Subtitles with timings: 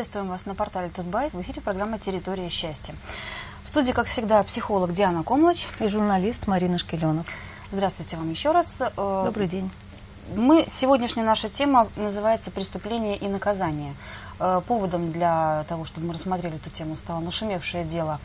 [0.00, 1.34] Приветствуем вас на портале Тутбайт.
[1.34, 2.94] В эфире программа «Территория счастья».
[3.62, 5.66] В студии, как всегда, психолог Диана Комлач.
[5.78, 7.26] И журналист Марина Шкеленок.
[7.70, 8.80] Здравствуйте вам еще раз.
[8.80, 9.70] Э, Добрый день.
[10.34, 13.94] Мы, сегодняшняя наша тема называется «Преступление и наказание».
[14.38, 18.20] Э, поводом для того, чтобы мы рассмотрели эту тему, стало нашумевшее дело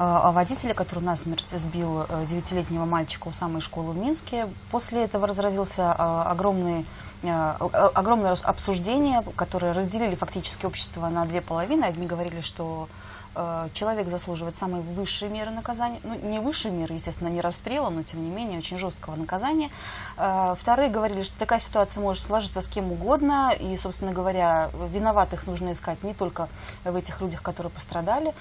[0.00, 4.48] э, о водителе, который насмерть сбил девятилетнего мальчика у самой школы в Минске.
[4.72, 6.84] После этого разразился огромный
[7.22, 11.84] огромное обсуждение, которое разделили фактически общество на две половины.
[11.84, 12.88] Одни говорили, что
[13.34, 18.02] Э, человек заслуживает самой высшей меры наказания, ну, не высшей меры, естественно, не расстрела, но,
[18.02, 19.70] тем не менее, очень жесткого наказания.
[20.16, 25.46] Э, вторые говорили, что такая ситуация может сложиться с кем угодно, и, собственно говоря, виноватых
[25.46, 26.48] нужно искать не только
[26.84, 28.34] в этих людях, которые пострадали.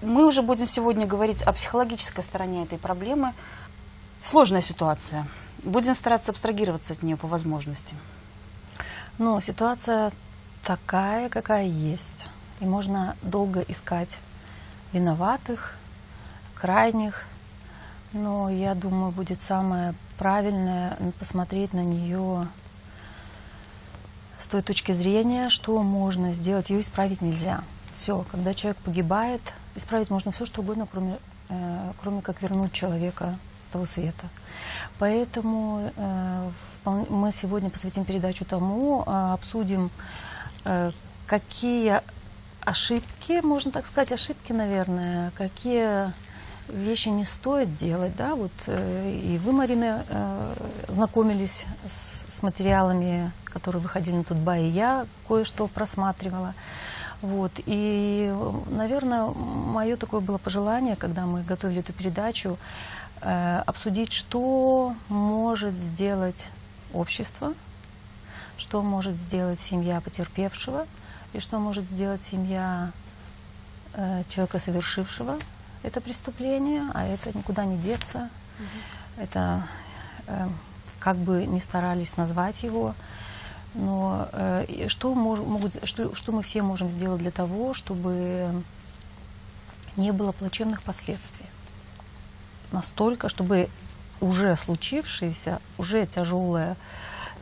[0.00, 3.34] Мы уже будем сегодня говорить о психологической стороне этой проблемы.
[4.20, 5.26] Сложная ситуация.
[5.62, 7.94] Будем стараться абстрагироваться от нее по возможности.
[9.18, 10.12] Ну, ситуация
[10.62, 12.28] такая, какая есть.
[12.60, 14.20] И можно долго искать
[14.92, 15.74] виноватых,
[16.54, 17.24] крайних.
[18.12, 22.46] Но я думаю, будет самое правильное посмотреть на нее
[24.38, 26.70] с той точки зрения, что можно сделать.
[26.70, 27.64] Ее исправить нельзя.
[27.92, 29.42] Все, когда человек погибает,
[29.74, 34.28] исправить можно все, что угодно, кроме, э, кроме как вернуть человека с того света.
[35.00, 36.50] Поэтому э,
[36.90, 39.90] мы сегодня посвятим передачу тому, э, обсудим,
[40.64, 40.92] э,
[41.26, 42.02] какие
[42.60, 46.12] ошибки, можно так сказать, ошибки, наверное, какие
[46.68, 50.54] вещи не стоит делать, да, вот э, и вы, Марина, э,
[50.88, 56.54] знакомились с, с материалами, которые выходили на Тутба, и я кое-что просматривала,
[57.22, 58.32] вот, и,
[58.70, 62.58] наверное, мое такое было пожелание, когда мы готовили эту передачу,
[63.20, 66.50] обсудить, что может сделать
[66.92, 67.54] общество,
[68.56, 70.86] что может сделать семья потерпевшего,
[71.32, 72.90] и что может сделать семья
[73.94, 75.38] э, человека, совершившего
[75.82, 78.30] это преступление, а это никуда не деться.
[78.58, 79.22] Угу.
[79.22, 79.66] Это
[80.26, 80.48] э,
[80.98, 82.94] как бы не старались назвать его,
[83.74, 88.62] но э, что, мож, могут, что, что мы все можем сделать для того, чтобы
[89.96, 91.46] не было плачевных последствий?
[92.72, 93.68] Настолько, чтобы
[94.20, 96.76] уже случившееся, уже тяжелое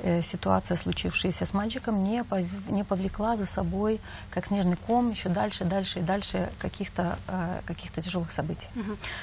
[0.02, 3.98] Э, ситуация, случившаяся с мальчиком, не, пов, не повлекла за собой,
[4.30, 8.68] как снежный ком, еще дальше, дальше и дальше каких-то э, каких тяжелых событий.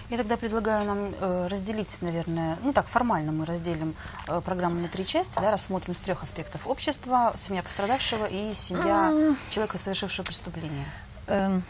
[0.09, 3.95] Я тогда предлагаю нам э, разделить, наверное, ну так, формально мы разделим
[4.43, 6.67] программу на три части, да, рассмотрим с трех аспектов.
[6.67, 10.85] Общество, семья пострадавшего и семья человека, совершившего преступление.
[11.27, 11.63] Эм,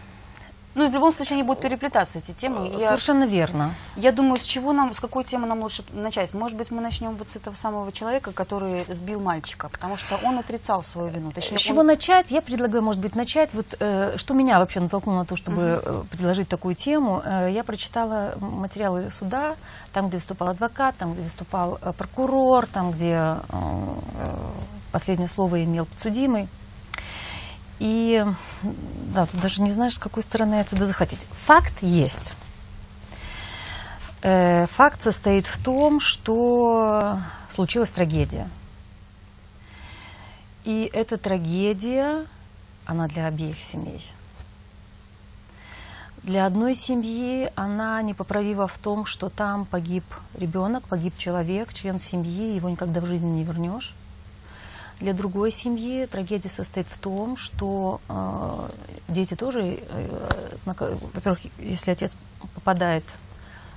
[0.75, 2.67] ну и в любом случае они будут переплетаться, эти темы.
[2.67, 3.73] Я, Совершенно верно.
[3.95, 6.33] Я думаю, с чего нам, с какой темы нам лучше начать?
[6.33, 10.39] Может быть, мы начнем вот с этого самого человека, который сбил мальчика, потому что он
[10.39, 11.31] отрицал свою вину.
[11.31, 11.87] Точнее, с чего он...
[11.87, 12.31] начать?
[12.31, 13.53] Я предлагаю, может быть, начать.
[13.53, 16.07] Вот э, что меня вообще натолкнуло на то, чтобы uh-huh.
[16.07, 17.21] предложить такую тему.
[17.23, 19.55] Э, я прочитала материалы суда,
[19.91, 24.33] там, где выступал адвокат, там, где выступал э, прокурор, там, где э, э
[24.91, 26.47] последнее слово имел подсудимый.
[27.83, 28.25] И
[29.13, 31.27] да, тут даже не знаешь, с какой стороны отсюда захотеть.
[31.45, 32.33] Факт есть.
[34.21, 38.49] Э, факт состоит в том, что случилась трагедия.
[40.63, 42.25] И эта трагедия,
[42.85, 44.09] она для обеих семей.
[46.23, 50.05] Для одной семьи она непоправима в том, что там погиб
[50.35, 53.93] ребенок, погиб человек, член семьи, его никогда в жизни не вернешь.
[55.03, 56.05] Для другой семьи.
[56.05, 58.69] Трагедия состоит в том, что э,
[59.09, 60.29] дети тоже, э,
[60.65, 62.15] во-первых, если отец
[62.55, 63.03] попадает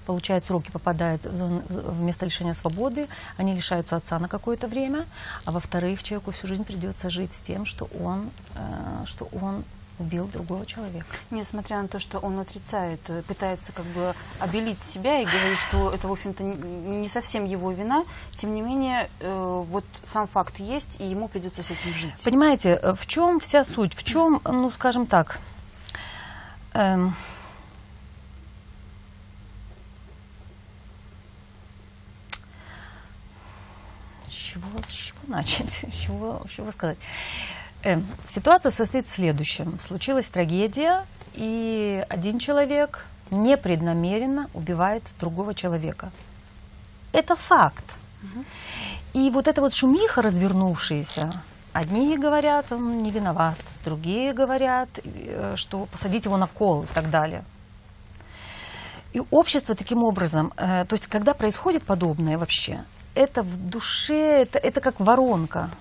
[0.06, 5.04] получает сроки, попадает в, зону, в место лишения свободы, они лишаются отца на какое-то время,
[5.44, 9.64] а во-вторых, человеку всю жизнь придется жить с тем, что он, э, что он
[9.98, 11.06] убил другого человека.
[11.30, 15.90] Несмотря на то, что он отрицает, э, пытается как бы обелить себя и говорит, что
[15.90, 18.04] это, в общем-то, не совсем его вина,
[18.34, 22.22] тем не менее, э, вот сам факт есть, и ему придется с этим жить.
[22.24, 23.94] Понимаете, э, в чем вся суть?
[23.94, 25.40] В чем, ну, скажем так,
[26.74, 27.14] эм,
[34.28, 36.98] с чего, с чего начать, с чего, с чего сказать?
[37.86, 39.78] Э, ситуация состоит в следующем.
[39.78, 46.10] Случилась трагедия, и один человек непреднамеренно убивает другого человека.
[47.12, 47.84] Это факт.
[49.14, 51.30] И вот эта вот шумиха развернувшаяся,
[51.72, 57.08] одни говорят, он не виноват, другие говорят, э, что посадить его на кол и так
[57.08, 57.44] далее.
[59.12, 62.82] И общество таким образом, э, то есть когда происходит подобное вообще,
[63.14, 65.70] это в душе, это, это как воронка–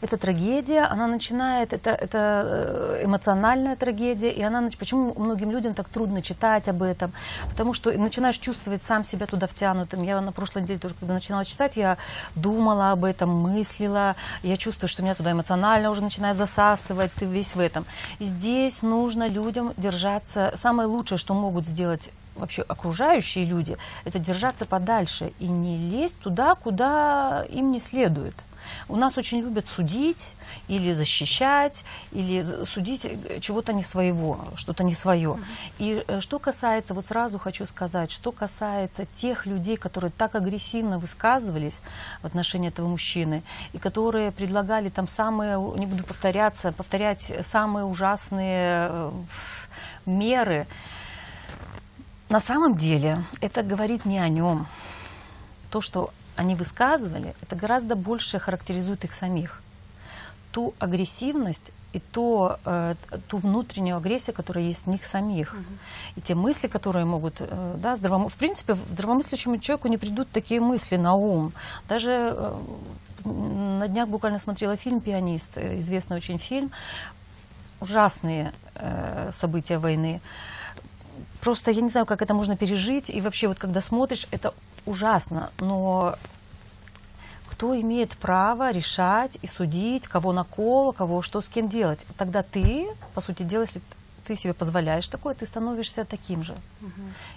[0.00, 5.88] это трагедия, она начинает, это, это э, эмоциональная трагедия, и она, почему многим людям так
[5.88, 7.12] трудно читать об этом?
[7.50, 10.02] Потому что начинаешь чувствовать сам себя туда втянутым.
[10.02, 11.96] Я на прошлой неделе тоже, когда начинала читать, я
[12.34, 17.54] думала об этом, мыслила, я чувствую, что меня туда эмоционально уже начинает засасывать, ты весь
[17.54, 17.86] в этом.
[18.20, 25.32] Здесь нужно людям держаться, самое лучшее, что могут сделать вообще окружающие люди, это держаться подальше
[25.38, 28.34] и не лезть туда, куда им не следует.
[28.88, 30.34] У нас очень любят судить
[30.68, 35.38] или защищать, или судить э, чего-то не своего, что-то не свое.
[35.78, 40.98] И э, что касается, вот сразу хочу сказать, что касается тех людей, которые так агрессивно
[40.98, 41.80] высказывались
[42.22, 43.42] в отношении этого мужчины,
[43.72, 49.12] и которые предлагали там самые, не буду повторяться, повторять самые ужасные э,
[50.06, 50.66] меры,
[52.28, 54.66] на самом деле это говорит не о нем.
[55.70, 59.62] То, что они высказывали, это гораздо больше характеризует их самих.
[60.52, 62.94] Ту агрессивность и то, э,
[63.28, 65.56] ту внутреннюю агрессию, которая есть в них самих.
[66.16, 70.30] И те мысли, которые могут, э, да, здравому, в принципе, в- здравомыслящему человеку не придут
[70.30, 71.52] такие мысли на ум.
[71.88, 72.54] Даже э,
[73.24, 76.70] на днях буквально смотрела фильм «Пианист», э, известный очень фильм,
[77.80, 80.20] ужасные э, события войны
[81.46, 83.08] просто я не знаю, как это можно пережить.
[83.08, 84.52] И вообще, вот когда смотришь, это
[84.84, 85.50] ужасно.
[85.60, 86.16] Но
[87.50, 92.04] кто имеет право решать и судить, кого на кол, кого что с кем делать?
[92.18, 93.80] Тогда ты, по сути дела, если
[94.26, 96.54] ты себе позволяешь такое, ты становишься таким же.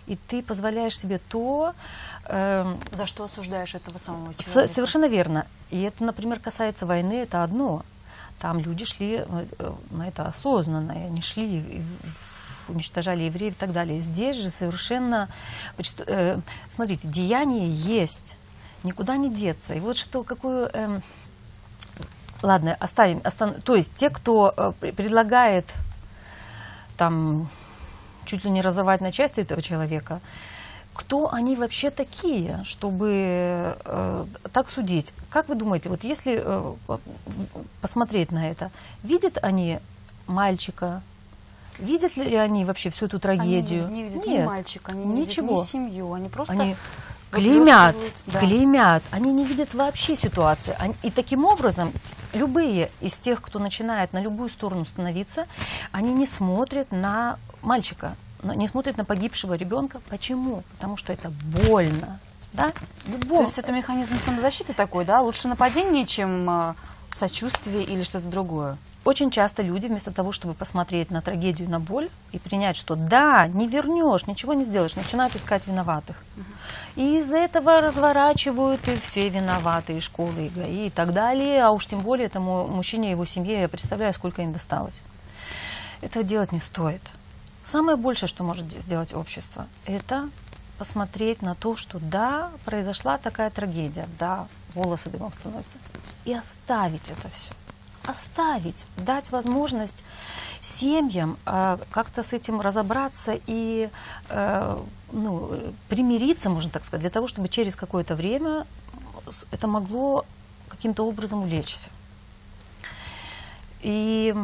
[0.08, 1.74] И ты позволяешь себе то,
[2.26, 4.74] эм, За что осуждаешь этого самого человека?
[4.74, 5.46] совершенно верно.
[5.70, 7.84] И это, например, касается войны, это одно.
[8.40, 12.39] Там люди шли э, э, на это осознанно, и они шли в-
[12.70, 14.00] уничтожали евреев и так далее.
[14.00, 15.28] Здесь же совершенно...
[16.06, 16.40] э,
[16.70, 18.36] смотрите, деяние есть,
[18.84, 19.74] никуда не деться.
[19.74, 20.70] И вот что, какую...
[20.74, 21.02] эм,
[22.42, 23.20] ладно, оставим.
[23.20, 25.74] остан- то есть те, кто э, пр- предлагает
[26.98, 27.50] там
[28.26, 30.22] чуть ли не разорвать на части этого человека,
[30.94, 35.14] кто они вообще такие, чтобы э, так судить?
[35.30, 37.00] Как вы думаете, вот если э, по-
[37.82, 38.70] посмотреть на это,
[39.02, 39.80] видят они
[40.28, 41.02] мальчика,
[41.80, 43.88] видят ли они вообще всю эту Они трагедию?
[43.90, 45.48] не, не видят ни Нет, мальчика, они не ничего.
[45.50, 46.76] видят ни семью, они просто Они
[47.32, 47.96] клеймят,
[48.28, 48.40] да.
[48.40, 50.76] клеймят, они не видят вообще ситуации.
[50.80, 51.92] Они- и таким образом
[52.34, 55.46] любые из тех, кто начинает на любую сторону становиться,
[55.92, 60.02] они не смотрят на мальчика, не смотрят на погибшего ребенка.
[60.10, 60.64] Почему?
[60.78, 61.30] Потому что это
[61.68, 62.20] больно.
[62.54, 62.72] Да?
[63.06, 63.42] Любому.
[63.42, 65.22] То есть это механизм самозащиты такой, да?
[65.22, 66.74] Лучше нападение, чем э,
[67.10, 68.78] сочувствие или что-то другое.
[69.06, 73.48] Очень часто люди вместо того, чтобы посмотреть на трагедию, на боль и принять, что да,
[73.48, 76.18] не вернешь, ничего не сделаешь, начинают искать виноватых.
[76.96, 81.64] И из-за этого разворачивают и все виноваты, и школы, и ГАИ, и так далее.
[81.64, 85.04] А уж тем более этому мужчине и его семье, я представляю, сколько им досталось.
[86.02, 87.02] Этого делать не стоит.
[87.64, 90.30] Самое большее, что может де- сделать общество, это
[90.78, 95.78] посмотреть на то, что да, произошла такая трагедия, да, волосы дымом становятся,
[96.26, 97.54] и оставить это все.
[98.10, 100.04] Оставить, дать возможность
[100.62, 103.90] семьям э, как-то с этим разобраться и
[104.30, 108.66] э, ну, примириться, можно так сказать, для того, чтобы через какое-то время
[109.52, 110.26] это могло
[110.70, 111.92] каким-то образом улечься.
[113.82, 114.36] И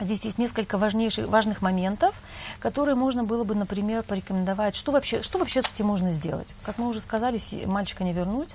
[0.00, 2.14] Здесь есть несколько важнейших, важных моментов,
[2.58, 4.74] которые можно было бы, например, порекомендовать.
[4.74, 6.54] Что вообще, что вообще с этим можно сделать?
[6.62, 8.54] Как мы уже сказали, мальчика не вернуть.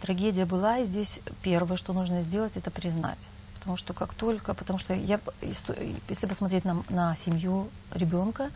[0.00, 3.28] Трагедия была, и здесь первое, что нужно сделать, это признать.
[3.66, 8.52] Потому что как только, потому что я, если посмотреть на, на семью ребенка,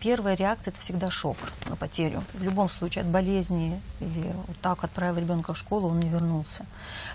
[0.00, 1.38] первая реакция это всегда шок
[1.70, 2.22] на потерю.
[2.34, 6.66] В любом случае, от болезни или вот так отправил ребенка в школу, он не вернулся.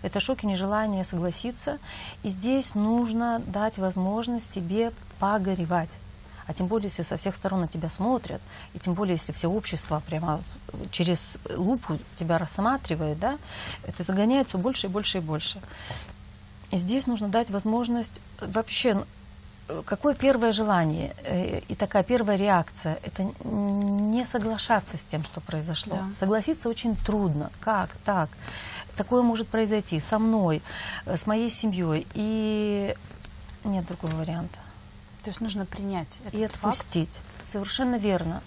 [0.01, 1.77] Это шок и нежелание согласиться.
[2.23, 5.99] И здесь нужно дать возможность себе погоревать.
[6.47, 8.41] А тем более, если со всех сторон на тебя смотрят,
[8.73, 10.43] и тем более, если все общество прямо
[10.91, 13.37] через лупу тебя рассматривает, да,
[13.83, 15.61] это загоняет все больше и больше и больше.
[16.71, 19.05] И здесь нужно дать возможность вообще,
[19.85, 25.95] какое первое желание э, и такая первая реакция, это не соглашаться с тем, что произошло.
[25.95, 26.15] Да.
[26.15, 27.51] Согласиться очень трудно.
[27.59, 28.29] Как так?
[28.95, 30.61] Такое может произойти со мной,
[31.05, 32.07] э, с моей семьей.
[32.13, 32.95] И
[33.63, 34.59] нет другого варианта.
[35.25, 36.55] То есть нужно принять этот И факт.
[36.55, 37.19] отпустить.
[37.43, 38.43] Совершенно верно.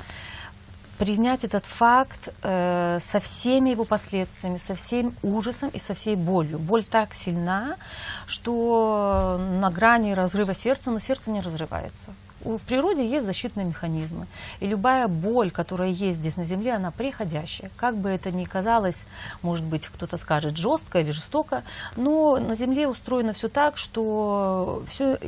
[0.97, 6.61] Принять этот факт э, со всеми его последствиями, со всем ужасом и со всей болью.
[6.61, 7.79] Боль так сильна,
[8.27, 12.15] что на грани разрыва сердца, но сердце не разрывается.
[12.45, 14.29] В природе есть защитные механизмы.
[14.61, 17.73] И любая боль, которая есть здесь на Земле, она приходящая.
[17.77, 19.07] Как бы это ни казалось,
[19.43, 21.65] может быть, кто-то скажет жестко или жестоко,
[21.97, 25.19] но на Земле устроено все так, что все,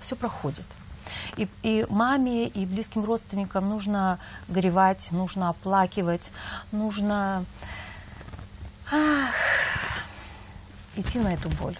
[0.00, 0.66] все проходит.
[1.36, 6.32] И, и маме, и близким родственникам нужно горевать, нужно оплакивать,
[6.72, 7.44] нужно
[8.90, 9.34] ах,
[10.96, 11.76] идти на эту боль.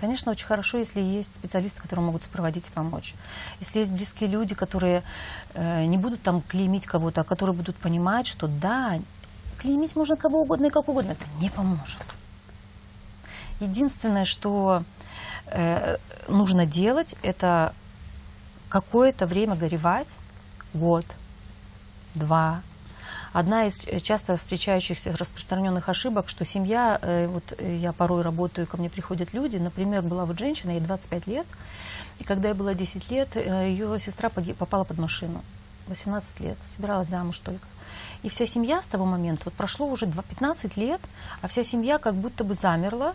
[0.00, 3.14] Конечно, очень хорошо, если есть специалисты, которые могут сопроводить и помочь.
[3.60, 5.02] Если есть близкие люди, которые
[5.52, 8.98] э, не будут там клеймить кого-то, а которые будут понимать, что да,
[9.58, 12.02] клеймить можно кого угодно и как угодно, это не поможет.
[13.60, 14.84] Единственное, что
[15.46, 17.74] э, нужно делать, это
[18.70, 20.16] какое-то время горевать,
[20.72, 21.04] год,
[22.14, 22.62] два.
[23.32, 28.66] Одна из э, часто встречающихся распространенных ошибок, что семья, э, вот э, я порой работаю,
[28.66, 31.46] ко мне приходят люди, например, была вот женщина, ей 25 лет,
[32.18, 35.42] и когда ей было 10 лет, ее сестра погиб- попала под машину,
[35.88, 37.66] 18 лет, собиралась замуж только.
[38.22, 41.00] И вся семья с того момента, вот прошло уже два- 15 лет,
[41.40, 43.14] а вся семья как будто бы замерла,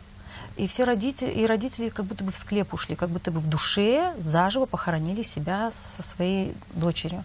[0.57, 3.47] и все родители, и родители как будто бы в склеп ушли, как будто бы в
[3.47, 7.23] душе заживо похоронили себя со своей дочерью.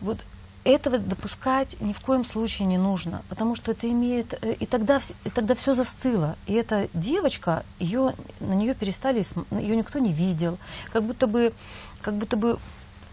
[0.00, 0.24] Вот
[0.64, 4.34] этого допускать ни в коем случае не нужно, потому что это имеет...
[4.42, 6.36] э, И тогда, и тогда все застыло.
[6.46, 9.22] И эта девочка, ее, на нее перестали...
[9.60, 10.58] Ее никто не видел.
[10.92, 11.52] Как будто бы...
[12.02, 12.58] Как будто бы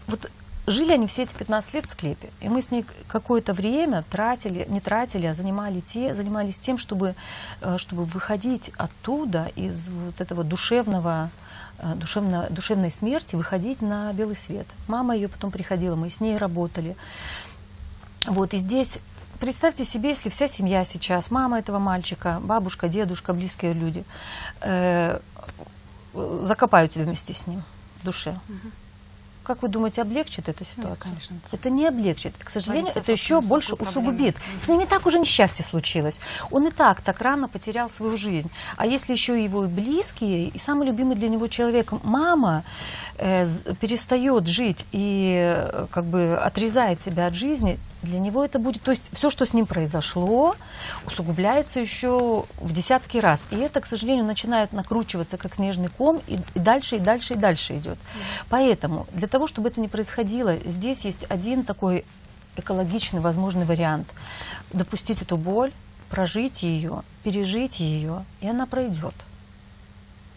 [0.08, 0.30] вот
[0.66, 2.30] жили они все эти 15 лет в склепе.
[2.40, 7.14] И мы с ней какое-то время тратили, не тратили, а занимали те, занимались тем, чтобы,
[7.60, 11.30] э, чтобы выходить оттуда, из вот этого душевного,
[11.78, 14.66] э, душевно, душевной смерти, выходить на белый свет.
[14.88, 16.96] Мама ее потом приходила, мы с ней работали.
[18.26, 19.00] Вот, и здесь
[19.38, 24.04] представьте себе, если вся семья сейчас, мама этого мальчика, бабушка, дедушка, близкие люди,
[24.60, 25.20] э,
[26.40, 27.62] закопают тебя вместе с ним
[28.00, 28.38] в душе.
[29.44, 31.10] Как вы думаете, облегчит эта ситуация?
[31.10, 31.36] конечно.
[31.52, 32.32] Это не облегчит.
[32.42, 34.34] К сожалению, Говорится это еще больше усугубит.
[34.36, 34.60] проблеме.
[34.60, 36.18] С ним и так уже несчастье случилось.
[36.50, 38.50] Он и так так рано потерял свою жизнь.
[38.76, 42.64] А если еще его и близкие, и самый любимый для него человек, мама,
[43.18, 43.44] э,
[43.80, 48.82] перестает жить и э, как бы отрезает себя от жизни, для него это будет...
[48.82, 50.54] То есть все, что с ним произошло,
[51.06, 53.46] усугубляется еще в десятки раз.
[53.50, 57.36] И это, к сожалению, начинает накручиваться, как снежный ком, и, и дальше, и дальше, и
[57.36, 57.98] дальше идет.
[58.48, 62.04] Поэтому для того, чтобы это не происходило, здесь есть один такой
[62.56, 64.08] экологичный возможный вариант.
[64.72, 65.72] Допустить эту боль,
[66.10, 69.14] прожить ее, пережить ее, и она пройдет.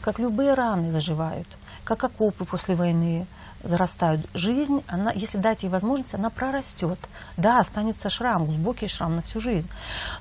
[0.01, 1.47] Как любые раны заживают,
[1.83, 3.27] как окопы после войны
[3.63, 4.25] зарастают.
[4.33, 6.99] Жизнь, она, если дать ей возможность, она прорастет.
[7.37, 9.69] Да, останется шрам, глубокий шрам на всю жизнь.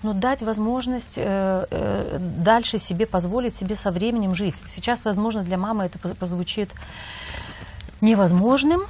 [0.02, 4.62] Но дать возможность э, э, дальше себе позволить себе со временем жить.
[4.68, 6.70] Сейчас, возможно, для мамы это прозвучит
[8.00, 8.82] невозможным,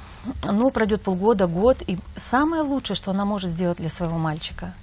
[0.43, 4.73] но пройдет полгода, год, и самое лучшее, что она может сделать для своего мальчика,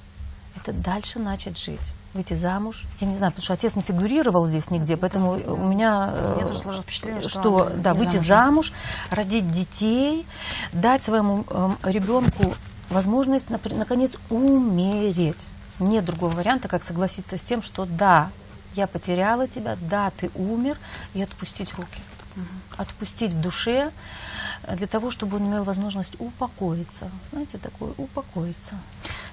[0.57, 2.85] это дальше начать жить, выйти замуж.
[3.01, 6.15] Я не знаю, потому что отец не фигурировал здесь нигде, поэтому у меня...
[6.17, 8.27] э, меня тоже сложилось впечатление, что что да, выйти замужем.
[8.27, 8.73] замуж,
[9.11, 10.27] родить детей,
[10.73, 12.55] дать своему эм, ребенку
[12.89, 15.49] возможность, напр- наконец, умереть.
[15.81, 18.31] Нет другого варианта, как согласиться с тем, что да,
[18.75, 20.79] я потеряла тебя, да, ты умер,
[21.15, 22.01] и отпустить руки.
[22.77, 23.93] Отпустить в душе
[24.65, 27.11] э, для того, чтобы он имел возможность упокоиться.
[27.31, 28.77] Знаете, такое упокоиться.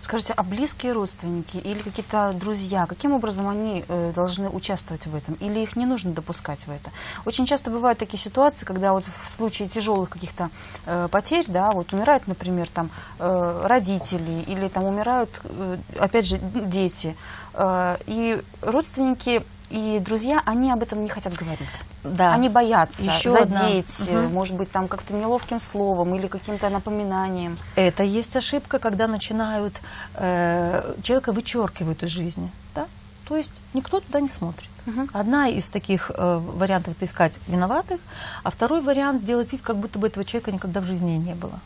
[0.02, 5.36] Скажите, а близкие родственники или какие-то друзья, каким образом они э, должны участвовать в этом?
[5.36, 6.92] Или их не нужно допускать в это?
[7.26, 10.50] Очень часто бывают такие ситуации, когда вот в случае тяжелых каких-то
[10.86, 12.90] э, потерь, да, вот умирают, например, там
[13.20, 17.16] э, родители или там умирают, э, опять же, дети,
[17.54, 21.84] э, и родственники и друзья, они об этом не хотят говорить.
[22.04, 22.34] Да.
[22.34, 23.56] Они боятся Еще одна.
[23.58, 24.34] задеть, э, Мгм.
[24.34, 27.58] может быть, там как-то неловким словом или каким-то напоминанием.
[27.76, 29.80] Это есть ошибка, когда начинают
[30.16, 32.88] э, человека вычеркивают из жизни, да?
[33.28, 34.70] То есть никто туда не смотрит.
[34.86, 35.10] Мгм.
[35.14, 38.02] Одна из таких э, вариантов это искать виноватых,
[38.44, 41.60] а второй вариант делать вид, как будто бы этого человека никогда в жизни не было.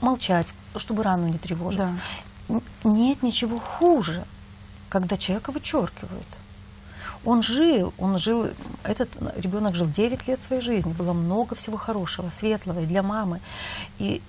[0.00, 1.80] Молчать, чтобы рану не тревожить.
[2.48, 2.60] Да.
[2.82, 4.24] Нет ничего хуже,
[4.88, 6.26] когда человека вычеркивают.
[7.24, 8.50] Он жил, он жил,
[8.82, 13.40] этот ребенок жил 9 лет своей жизни, было много всего хорошего, светлого и для мамы.
[13.98, 14.20] И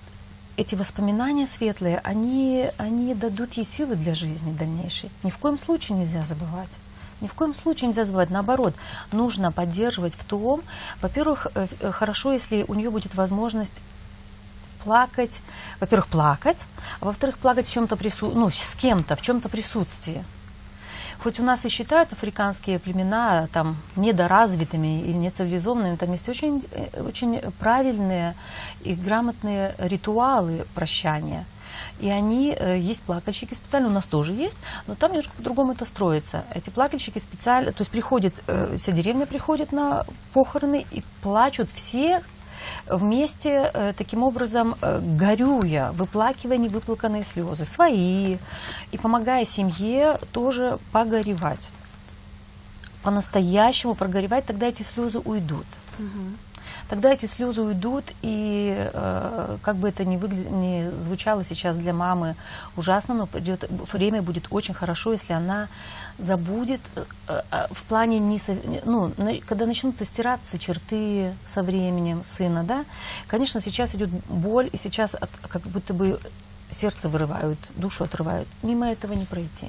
[0.56, 5.10] эти воспоминания светлые, они, они дадут ей силы для жизни дальнейшей.
[5.22, 6.78] Ни в коем случае нельзя забывать.
[7.20, 8.30] Ни в коем случае нельзя забывать.
[8.30, 8.74] Наоборот,
[9.12, 10.62] нужно поддерживать в том,
[11.00, 13.82] во-первых, э, э, хорошо, если у нее будет возможность
[14.82, 15.42] плакать,
[15.80, 16.66] во-первых, плакать,
[17.00, 18.30] а во-вторых, плакать в чем-то прису...
[18.30, 20.24] ну, с кем-то, в чем-то присутствии.
[21.18, 27.02] Хоть у нас и считают африканские племена там недоразвитыми и нецивилизованными, там есть очень, э,
[27.02, 28.34] очень правильные
[28.82, 31.44] и грамотные ритуалы прощания.
[31.98, 35.84] И они, э, есть плакальщики специально, у нас тоже есть, но там немножко по-другому это
[35.84, 36.44] строится.
[36.54, 42.22] Эти плакальщики специально, то есть приходит, э, вся деревня приходит на похороны и плачут все
[42.86, 48.38] вместе, э, таким образом, э, горюя, выплакивая невыплаканные слезы, свои,
[48.92, 51.70] и помогая семье тоже погоревать.
[53.02, 55.66] По-настоящему прогоревать, тогда эти слезы уйдут.
[56.88, 60.48] Тогда эти слезы уйдут, и э, как бы это ни, выгля...
[60.48, 62.36] ни звучало сейчас для мамы
[62.76, 65.68] ужасно, но придет, время будет очень хорошо, если она
[66.18, 67.04] забудет э,
[67.50, 68.38] э, в плане, не,
[68.84, 72.84] ну, на, когда начнутся стираться черты со временем сына, да,
[73.26, 76.20] конечно, сейчас идет боль, и сейчас от, как будто бы
[76.70, 78.48] сердце вырывают, душу отрывают.
[78.62, 79.68] Мимо этого не пройти.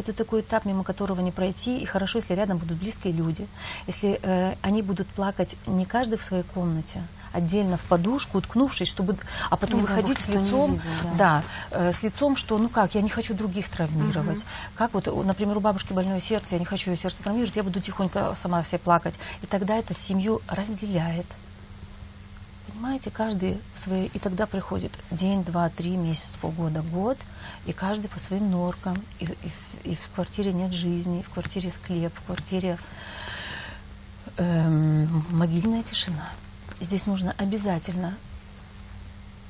[0.00, 3.46] Это такой этап, мимо которого не пройти, и хорошо, если рядом будут близкие люди,
[3.86, 7.02] если э, они будут плакать не каждый в своей комнате,
[7.32, 9.16] отдельно в подушку, уткнувшись, чтобы,
[9.50, 12.94] а потом ну, выходить с лицом, видел, да, да э, с лицом, что, ну как,
[12.94, 14.42] я не хочу других травмировать.
[14.42, 14.48] Угу.
[14.76, 17.80] Как вот, например, у бабушки больное сердце, я не хочу ее сердце травмировать, я буду
[17.80, 19.18] тихонько сама все плакать.
[19.42, 21.26] И тогда это семью разделяет.
[22.80, 24.06] Понимаете, каждый в своей...
[24.14, 27.18] И тогда приходит день, два, три, месяц, полгода, год,
[27.66, 28.96] и каждый по своим норкам.
[29.18, 32.78] И, и, и в квартире нет жизни, и в квартире склеп, в квартире
[34.38, 36.30] эм, могильная тишина.
[36.80, 38.16] Здесь нужно обязательно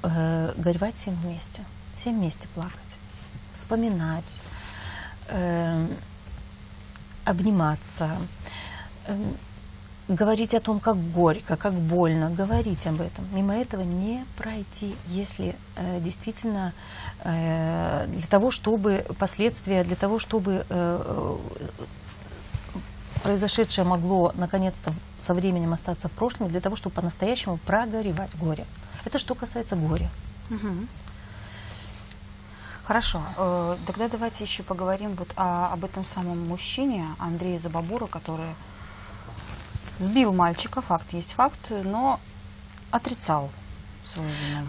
[0.03, 1.63] э, горевать всем вместе,
[1.95, 2.97] всем вместе плакать,
[3.53, 4.43] вспоминать,
[5.29, 5.87] э,
[7.25, 8.11] обниматься.
[9.07, 9.17] Э,
[10.11, 13.25] говорить о том, как горько, как больно, говорить об этом.
[13.33, 16.73] Мимо этого не пройти, если э, действительно
[17.23, 21.37] э, для того, чтобы последствия, для того, чтобы э,
[23.23, 28.67] произошедшее могло наконец-то со временем остаться в прошлом, для того, чтобы по-настоящему прогоревать горе.
[29.05, 30.11] Это что касается горя.
[30.51, 30.87] Угу.
[32.83, 38.57] Хорошо, э, тогда давайте еще поговорим вот о, об этом самом мужчине Андрея Забабура, который
[40.01, 42.19] Сбил мальчика, факт есть факт, но
[42.91, 43.51] отрицал
[44.03, 44.67] свою вину.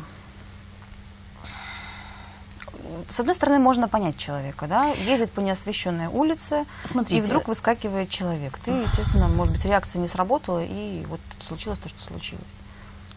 [3.08, 7.18] С одной стороны, можно понять человека, да, ездит по неосвещенной улице, Смотрите.
[7.18, 8.60] и вдруг выскакивает человек.
[8.60, 12.56] Ты, естественно, может быть, реакция не сработала, и вот случилось то, что случилось.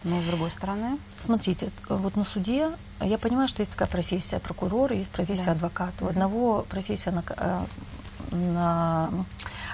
[0.05, 0.97] Но с другой стороны...
[1.17, 5.51] Смотрите, вот на суде я понимаю, что есть такая профессия прокурора, есть профессия да.
[5.53, 6.05] адвоката.
[6.05, 7.65] У одного профессия э,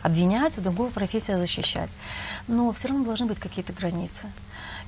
[0.04, 1.92] обвинять, у другого профессия защищать.
[2.48, 4.28] Но все равно должны быть какие-то границы.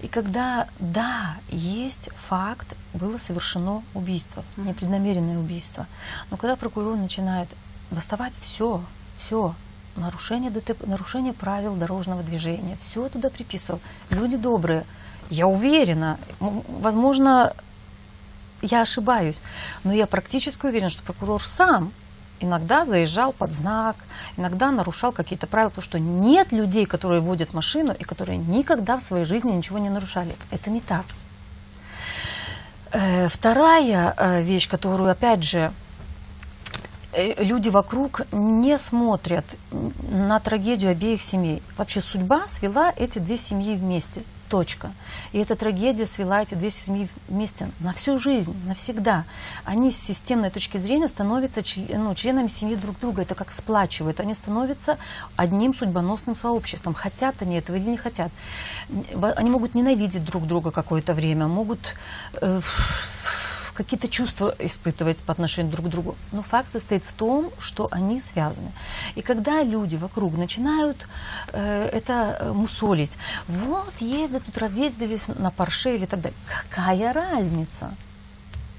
[0.02, 5.88] И когда, да, есть факт, было совершено убийство, непреднамеренное убийство,
[6.30, 7.48] но когда прокурор начинает
[7.90, 8.84] доставать все,
[9.18, 9.56] все,
[9.96, 13.80] нарушение, ДТП, нарушение правил дорожного движения, все туда приписывал.
[14.10, 14.86] Люди добрые,
[15.30, 17.54] я уверена, возможно,
[18.62, 19.42] я ошибаюсь,
[19.84, 21.94] но я практически уверена, что прокурор сам
[22.44, 23.96] иногда заезжал под знак,
[24.38, 29.02] иногда нарушал какие-то правила, потому что нет людей, которые водят машину и которые никогда в
[29.02, 30.36] своей жизни ничего не нарушали.
[30.52, 31.06] Это не так.
[32.92, 35.74] Э, вторая э, вещь, которую, опять же,
[37.14, 39.46] э, люди вокруг не смотрят
[40.12, 41.64] на трагедию обеих семей.
[41.78, 44.22] Вообще судьба свела эти две семьи вместе.
[44.54, 44.92] Точка.
[45.32, 49.26] И эта трагедия свела эти две семьи вместе на всю жизнь, навсегда.
[49.66, 53.24] Они с системной точки зрения становятся ну, членами семьи друг друга.
[53.24, 54.20] Это как сплачивает.
[54.20, 55.00] Они становятся
[55.38, 56.94] одним судьбоносным сообществом.
[56.94, 58.32] Хотят они этого или не хотят.
[59.36, 61.80] Они могут ненавидеть друг друга какое-то время, могут
[62.40, 62.62] э,
[63.74, 66.16] какие-то чувства испытывать по отношению друг к другу.
[66.32, 68.72] Но факт состоит в том, что они связаны.
[69.16, 71.08] И когда люди вокруг начинают
[71.52, 77.96] э, это э, мусолить, вот ездят, тут разъездились на Порше или так далее, какая разница?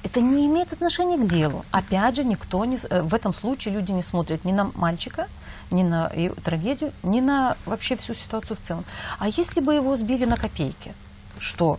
[0.03, 1.65] Это не имеет отношения к делу.
[1.71, 5.29] Опять же, никто не, э, в этом случае люди не смотрят ни на мальчика,
[5.71, 6.11] ни на
[6.45, 8.85] трагедию, ни на вообще всю ситуацию в целом.
[9.19, 10.95] А если бы его сбили на копейки,
[11.39, 11.79] что?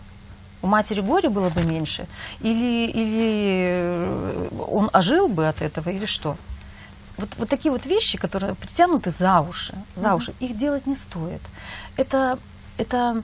[0.66, 2.06] У матери горе было бы меньше,
[2.40, 6.36] или, или э, он ожил бы от этого, или что?
[7.16, 10.46] Вот, вот такие вот вещи, которые притянуты за уши, за уши, mm-hmm.
[10.46, 11.40] их делать не стоит.
[11.96, 12.38] Это,
[12.78, 13.22] это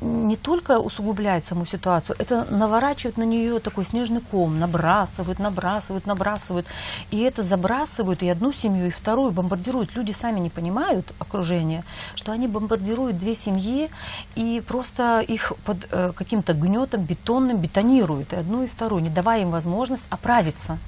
[0.00, 6.66] не только усугубляет саму ситуацию, это наворачивает на нее такой снежный ком, набрасывают, набрасывают, набрасывают.
[7.10, 9.96] И это забрасывают и одну семью, и вторую, бомбардируют.
[9.96, 13.90] Люди сами не понимают, окружение, что они бомбардируют две семьи
[14.34, 19.42] и просто их под э, каким-то гнетом бетонным бетонируют, и одну, и вторую, не давая
[19.42, 20.78] им возможность оправиться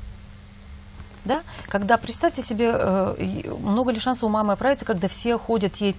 [1.25, 1.43] Да?
[1.69, 5.97] Когда, представьте себе, э, много ли шансов у мамы оправиться, когда все ходят ей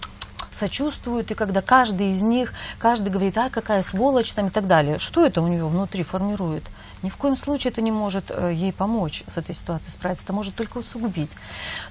[0.52, 5.00] сочувствуют, и когда каждый из них, каждый говорит, а какая сволочь там и так далее.
[5.00, 6.64] Что это у нее внутри формирует?
[7.02, 10.34] Ни в коем случае это не может э, ей помочь с этой ситуацией справиться, это
[10.34, 11.32] может только усугубить.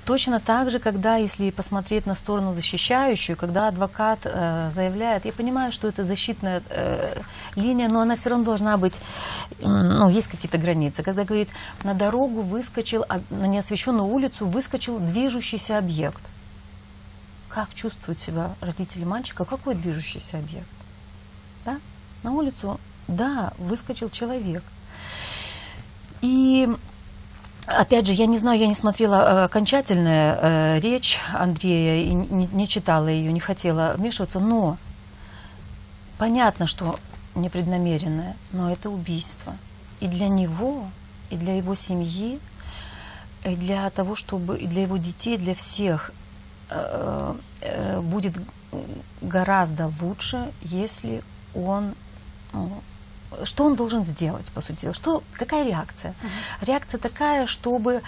[0.05, 5.73] Точно так же, когда, если посмотреть на сторону защищающую, когда адвокат э, заявляет, я понимаю,
[5.73, 7.17] что это защитная э,
[7.55, 9.01] линия, но она все равно должна быть,
[9.61, 11.03] э, ну, есть какие-то границы.
[11.03, 11.49] Когда говорит,
[11.85, 16.21] на дорогу выскочил, а, на неосвещенную улицу выскочил движущийся объект.
[17.59, 19.45] Как чувствуют себя родители мальчика?
[19.45, 20.69] Какой движущийся объект?
[21.65, 21.81] Да?
[22.23, 24.63] На улицу, да, выскочил человек.
[26.21, 26.69] И
[27.67, 32.47] Опять же, я не знаю, я не смотрела э, окончательная э, речь Андрея и не,
[32.47, 34.79] не читала ее, не хотела вмешиваться, но
[36.17, 36.97] понятно, что
[37.35, 39.57] непреднамеренное, но это убийство.
[39.99, 40.89] И для него,
[41.29, 42.39] и для его семьи,
[43.45, 46.13] и для того, чтобы, и для его детей, для всех
[47.61, 48.35] э, будет
[49.21, 51.23] гораздо лучше, если
[51.55, 51.95] он
[52.53, 52.83] ну,
[53.45, 54.95] что он должен сделать, по сути дела?
[54.95, 56.13] Что, какая реакция?
[56.13, 56.67] Uh-huh.
[56.67, 58.03] Реакция такая, чтобы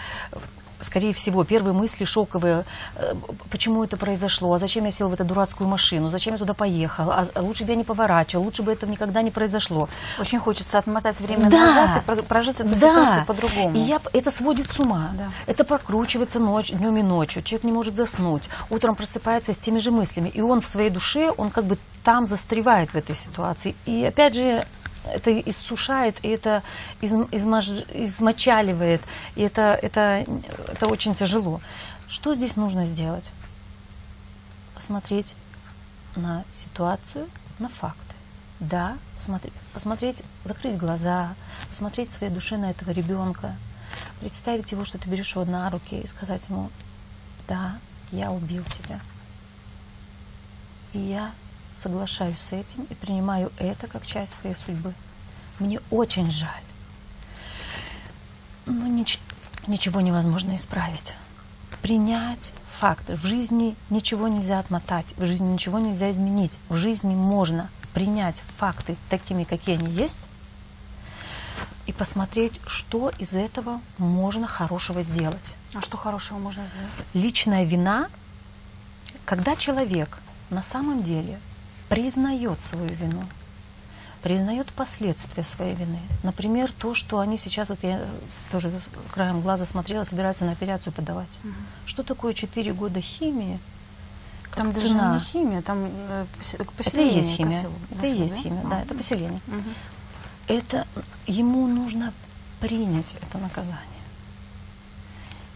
[0.81, 2.65] скорее всего, первые мысли шоковые,
[2.97, 3.15] э,
[3.51, 7.11] почему это произошло, а зачем я сел в эту дурацкую машину, зачем я туда поехал,
[7.11, 9.89] а лучше бы я не поворачивал, лучше бы этого никогда не произошло.
[10.19, 11.59] Очень хочется отмотать время да.
[11.59, 12.77] назад и прожить эту да.
[12.77, 13.77] ситуацию по-другому.
[13.77, 15.11] И я, это сводит с ума.
[15.15, 15.31] Да.
[15.47, 17.43] Это прокручивается ночь, днем и ночью.
[17.43, 18.49] Человек не может заснуть.
[18.71, 20.29] Утром просыпается с теми же мыслями.
[20.29, 23.75] И он в своей душе, он как бы там застревает в этой ситуации.
[23.87, 24.65] И опять же,
[25.05, 26.63] это иссушает, и это
[27.01, 29.03] измочаливает,
[29.35, 30.25] и это, это,
[30.69, 31.61] это очень тяжело.
[32.09, 33.31] Что здесь нужно сделать?
[34.75, 35.35] Посмотреть
[36.17, 37.99] на ситуацию, на факты.
[38.59, 41.35] Да, посмотреть, посмотреть, закрыть глаза,
[41.71, 43.57] посмотреть своей душе на этого ребенка,
[44.21, 46.71] представить его, что ты берешь его на руки и сказать ему,
[47.49, 47.79] да,
[48.13, 49.01] я убил тебя.
[50.93, 51.33] И я
[51.73, 54.95] соглашаюсь с этим и принимаю это как часть своей судьбы.
[55.59, 56.63] Мне очень жаль.
[58.67, 59.21] Но нич-
[59.67, 61.17] ничего невозможно исправить.
[61.83, 63.15] Принять факты.
[63.17, 66.59] В жизни ничего нельзя отмотать, в жизни ничего нельзя изменить.
[66.69, 70.29] В жизни можно принять факты такими, какие они есть,
[71.87, 75.57] и посмотреть, что из этого можно хорошего сделать.
[75.75, 76.89] А что хорошего можно сделать?
[77.15, 78.09] Личная вина,
[79.25, 80.19] когда человек
[80.51, 81.41] на самом деле
[81.91, 83.25] признает свою вину,
[84.23, 85.99] признает последствия своей вины.
[86.23, 88.07] Например, то, что они сейчас, вот я
[88.53, 88.73] тоже
[89.13, 91.41] краем глаза смотрела, собираются на операцию подавать.
[91.43, 91.53] Угу.
[91.87, 93.59] Что такое 4 года химии?
[94.55, 95.15] Там даже цена.
[95.15, 96.27] не химия, там э,
[96.77, 97.11] поселение.
[97.11, 97.59] Это и есть химия.
[97.59, 98.43] Поселок, это и есть да?
[98.43, 99.41] химия, да, это поселение.
[99.49, 99.71] Угу.
[100.49, 100.87] Это
[101.27, 102.13] ему нужно
[102.61, 103.90] принять это наказание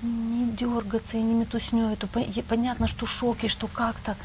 [0.04, 2.08] не дергаться и не метусню эту.
[2.48, 4.16] Понятно, что шоки, что как-то.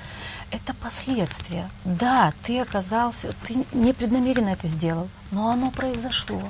[0.52, 1.70] Это последствия.
[1.86, 6.42] Да, ты оказался, ты непреднамеренно это сделал, но оно произошло.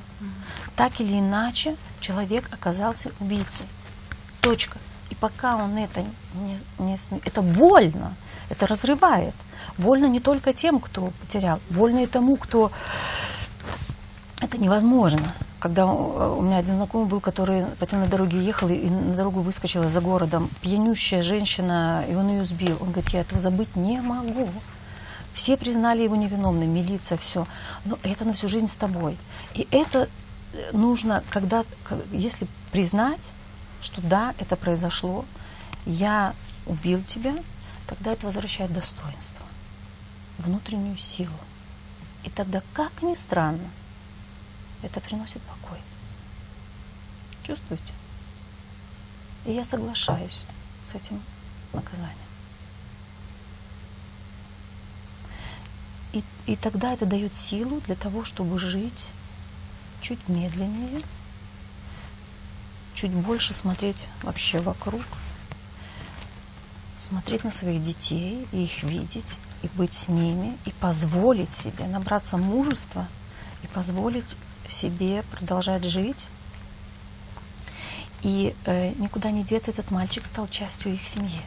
[0.76, 3.66] Так или иначе, человек оказался убийцей.
[4.42, 4.78] Точка.
[5.10, 6.02] И пока он это
[6.36, 8.14] не, не смеет, это больно,
[8.50, 9.34] это разрывает.
[9.78, 12.72] Больно не только тем, кто потерял, больно и тому, кто...
[14.40, 19.16] Это невозможно когда у меня один знакомый был, который по темной дороге ехал и на
[19.16, 22.78] дорогу выскочила за городом, пьянющая женщина, и он ее сбил.
[22.80, 24.50] Он говорит, я этого забыть не могу.
[25.34, 27.46] Все признали его невиновным, милиция, все.
[27.86, 29.18] Но это на всю жизнь с тобой.
[29.54, 30.10] И это
[30.54, 31.64] э, нужно, когда,
[32.12, 33.32] если признать,
[33.82, 35.26] что да, это произошло,
[35.86, 36.34] я
[36.66, 37.36] убил тебя,
[37.88, 39.46] тогда это возвращает достоинство,
[40.38, 41.32] внутреннюю силу.
[42.24, 43.70] И тогда, как ни странно,
[44.82, 45.80] это приносит покой.
[47.44, 47.94] Чувствуете?
[49.46, 50.46] И я соглашаюсь
[50.86, 51.22] с этим
[51.74, 52.16] наказанием.
[56.14, 59.12] И, и тогда это дает силу для того, чтобы жить
[60.02, 61.02] чуть медленнее,
[62.94, 65.04] чуть больше смотреть вообще вокруг,
[66.98, 72.38] смотреть на своих детей и их видеть, и быть с ними, и позволить себе набраться
[72.38, 73.08] мужества
[73.64, 74.36] и позволить
[74.70, 76.28] себе продолжать жить.
[78.22, 81.42] И э, никуда не деться этот мальчик стал частью их семьи.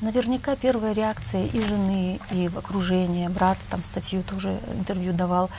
[0.00, 5.50] Наверняка первая реакция и жены, и окружения, брат там статью тоже интервью давал,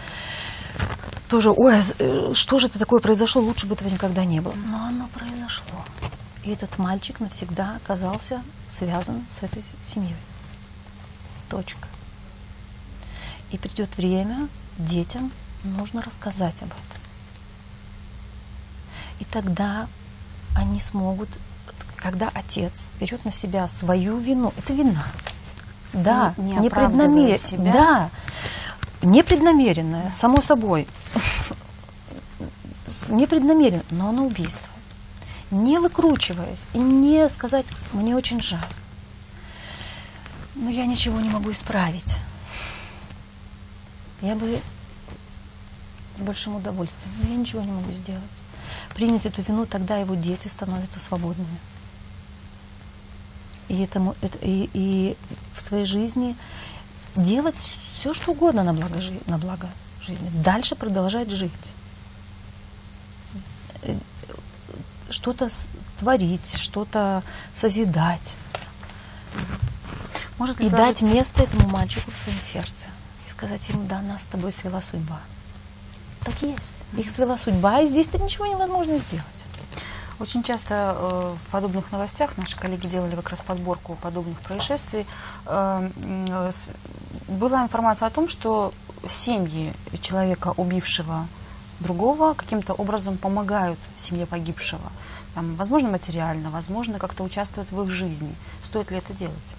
[1.27, 4.53] тоже, ой, а э, что же это такое произошло, лучше бы этого никогда не было.
[4.53, 5.83] Но оно произошло.
[6.45, 10.15] И этот мальчик навсегда оказался связан с этой семьей.
[11.49, 11.88] Точка.
[13.51, 15.31] И придет время, детям
[15.63, 16.79] нужно рассказать об этом.
[19.19, 19.87] И тогда
[20.55, 21.29] они смогут,
[21.95, 25.05] когда отец берет на себя свою вину, это вина.
[25.93, 27.73] Да, Не- не оправдывая себя.
[27.73, 28.09] Да,
[29.01, 30.87] непреднамеренное, само собой.
[33.09, 34.67] Непреднамеренно, но оно убийство.
[35.51, 38.59] Не выкручиваясь и не сказать, мне очень жаль.
[40.55, 42.17] Но я ничего не могу исправить.
[44.21, 44.59] Я бы
[46.15, 48.21] с большим удовольствием, но я ничего не могу сделать.
[48.93, 51.57] Принять эту вину, тогда его дети становятся свободными.
[53.69, 55.17] И, этому, это, и, и
[55.53, 56.35] в своей жизни
[57.15, 59.69] делать все, что угодно на благо, жи- на благо
[60.01, 60.29] жизни.
[60.43, 61.51] Дальше продолжать жить.
[63.83, 63.97] Э,
[65.09, 65.47] Что-то
[65.97, 68.35] творить, что-то созидать.
[70.37, 72.87] Может И дать сложиться- место этому мальчику в своем сердце.
[73.39, 75.21] Сказать ему, да, нас с тобой свела судьба.
[76.25, 76.75] Так есть.
[76.97, 79.25] Их свела судьба, и здесь-то ничего невозможно сделать.
[80.19, 85.07] Очень часто э, в подобных новостях наши коллеги делали как раз подборку подобных происшествий.
[85.45, 85.89] э,
[86.27, 86.51] э,
[87.29, 88.73] была информация о том, что
[89.07, 91.25] семьи человека, убившего
[91.79, 94.91] другого, каким-то образом помогают семье погибшего.
[95.33, 98.35] Там, возможно, материально, возможно, как-то участвуют в их жизни.
[98.61, 99.55] Стоит ли это делать?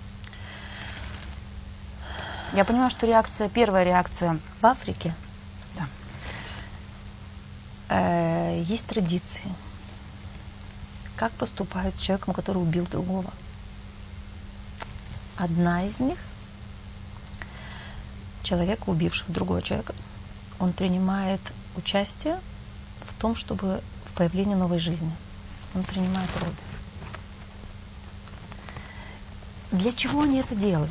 [2.52, 5.14] Я понимаю, что реакция, первая реакция, В Африке
[5.76, 5.86] да,
[7.88, 9.44] э, есть традиции.
[11.14, 13.30] Как поступают с человеком, который убил другого.
[15.36, 16.18] Одна из них
[18.42, 19.94] человека, убившего другого человека,
[20.58, 21.40] он принимает
[21.76, 22.40] участие
[23.06, 25.12] в том, чтобы в появлении новой жизни.
[25.74, 26.56] Он принимает роды.
[29.70, 30.90] Для чего они это делают?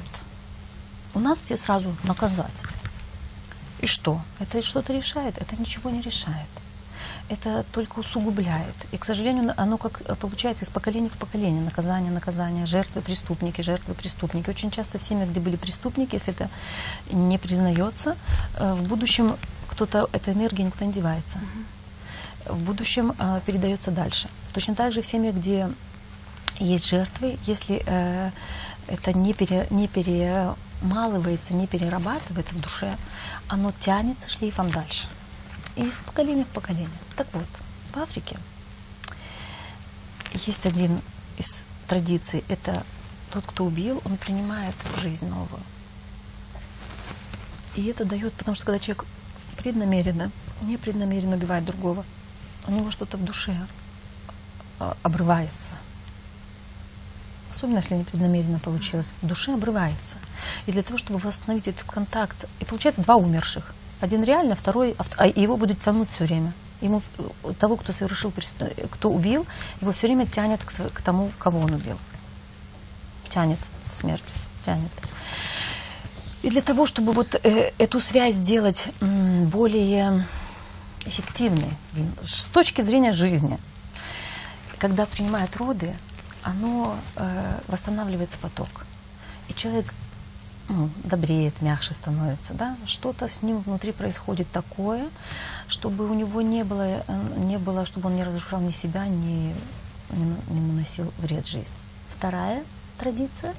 [1.13, 2.63] У нас все сразу наказать.
[3.81, 4.21] И что?
[4.39, 5.37] Это что-то решает?
[5.37, 6.49] Это ничего не решает.
[7.29, 8.75] Это только усугубляет.
[8.91, 11.61] И, к сожалению, оно как э, получается из поколения в поколение.
[11.61, 14.49] Наказание, наказание, жертвы, преступники, жертвы, преступники.
[14.49, 16.49] Очень часто в семьях, где были преступники, если это
[17.11, 18.17] не признается,
[18.55, 19.37] э, в будущем
[19.69, 21.39] кто-то, эта энергия никуда не девается.
[22.45, 24.27] В будущем э, передается дальше.
[24.53, 25.69] Точно так же в семьях, где
[26.59, 27.77] есть жертвы, если
[28.87, 29.87] это не, пере, не
[30.79, 32.95] перемалывается, не перерабатывается в душе,
[33.47, 35.07] оно тянется шлейфом дальше.
[35.75, 36.89] И из поколения в поколение.
[37.15, 37.47] Так вот,
[37.93, 38.37] в Африке
[40.33, 41.01] есть один
[41.37, 42.83] из традиций, это
[43.31, 45.61] тот, кто убил, он принимает жизнь новую.
[47.75, 49.05] И это дает, потому что когда человек
[49.57, 52.03] преднамеренно, непреднамеренно убивает другого,
[52.67, 53.55] у него что-то в душе
[54.79, 55.73] а, обрывается.
[57.49, 59.13] Особенно, если непреднамеренно получилось.
[59.21, 60.17] В душе обрывается.
[60.67, 63.73] И для того, чтобы восстановить этот контакт, и получается два умерших.
[64.01, 66.53] Один реально, второй, а его будут тянуть все время.
[66.81, 67.01] Ему,
[67.57, 68.31] того, кто совершил,
[68.91, 69.45] кто убил,
[69.81, 71.97] его все время тянет к, к тому, кого он убил.
[73.27, 73.59] Тянет
[73.91, 74.33] в смерть,
[74.63, 74.91] тянет.
[76.41, 80.25] И для того, чтобы вот э, эту связь сделать м, более
[81.05, 81.73] эффективной
[82.21, 83.59] с точки зрения жизни,
[84.77, 85.93] когда принимают роды,
[86.43, 88.85] оно э, восстанавливается поток.
[89.47, 89.93] И человек
[90.67, 95.09] ну, добреет, мягче становится, да, что-то с ним внутри происходит такое,
[95.67, 99.55] чтобы у него не было, э, не было чтобы он не разрушал ни себя, ни,
[100.11, 101.75] на- не наносил вред жизни.
[102.15, 102.63] Вторая
[102.99, 103.55] традиция.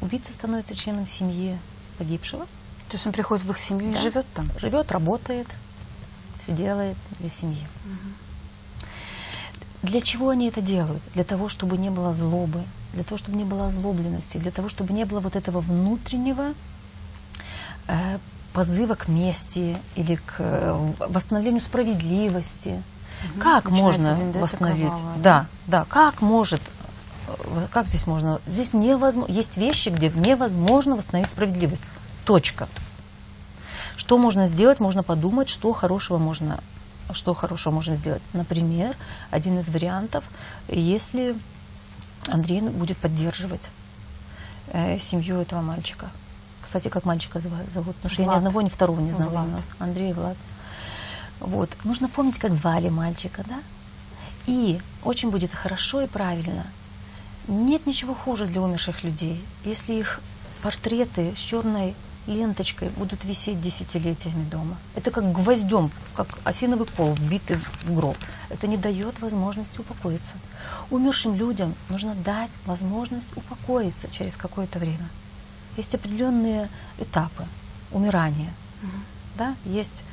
[0.00, 1.58] Убийца становится членом семьи
[1.98, 2.44] погибшего,
[2.88, 3.98] то есть он приходит в их семью Да.
[3.98, 4.48] и живет там.
[4.58, 5.46] живет, работает,
[6.42, 7.66] все делает для семьи.
[9.82, 11.02] Для чего они это делают?
[11.14, 12.62] Для того, чтобы не было злобы,
[12.92, 16.54] для того, чтобы не было озлобленности, для того, чтобы не было вот этого внутреннего
[17.88, 18.18] э,
[18.52, 22.82] позыва к мести или к э, восстановлению справедливости.
[23.38, 24.90] Как Начинается можно восстановить?
[24.90, 25.84] кровавая, Да, да.
[25.88, 26.60] Как может?
[27.28, 28.40] э, Как здесь можно?
[28.46, 29.32] Здесь невозможно.
[29.32, 31.84] Есть вещи, где невозможно восстановить справедливость.
[32.24, 32.68] Точка.
[33.96, 34.80] Что можно сделать?
[34.80, 36.60] Можно подумать, что хорошего можно,
[37.12, 38.22] что хорошего можно сделать.
[38.32, 38.96] Например,
[39.30, 40.24] один из вариантов,
[40.68, 41.36] если
[42.28, 43.70] Андрей будет поддерживать
[44.68, 46.10] э, семью этого мальчика.
[46.62, 47.96] Кстати, как мальчика зовут?
[47.96, 49.30] Потому что я ни одного, ни второго не знала.
[49.30, 49.62] Влад.
[49.78, 50.36] Андрей и Влад.
[51.40, 51.70] Вот.
[51.84, 53.60] Нужно помнить, как звали мальчика, да?
[54.46, 56.66] И очень будет хорошо и правильно.
[57.48, 60.20] Нет ничего хуже для умерших людей, если их
[60.62, 61.94] портреты с черной
[62.26, 64.76] ленточкой будут висеть десятилетиями дома.
[64.94, 68.16] Это как гвоздем, как осиновый кол, вбитый в- гроб.
[68.48, 70.34] Это не дает возможности упокоиться.
[70.90, 75.08] Умершим людям нужно дать возможность упокоиться через какое-то время.
[75.76, 77.44] Есть определенные этапы
[77.90, 78.52] умирания.
[79.36, 79.54] Да?
[79.64, 80.04] Есть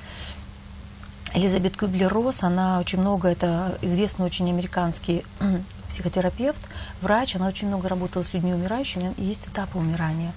[1.33, 5.23] Элизабет Кюблер-Росс, она очень много, это известный очень американский
[5.89, 6.67] психотерапевт,
[7.01, 10.33] врач, она очень много работала с людьми умирающими, и есть этапы умирания.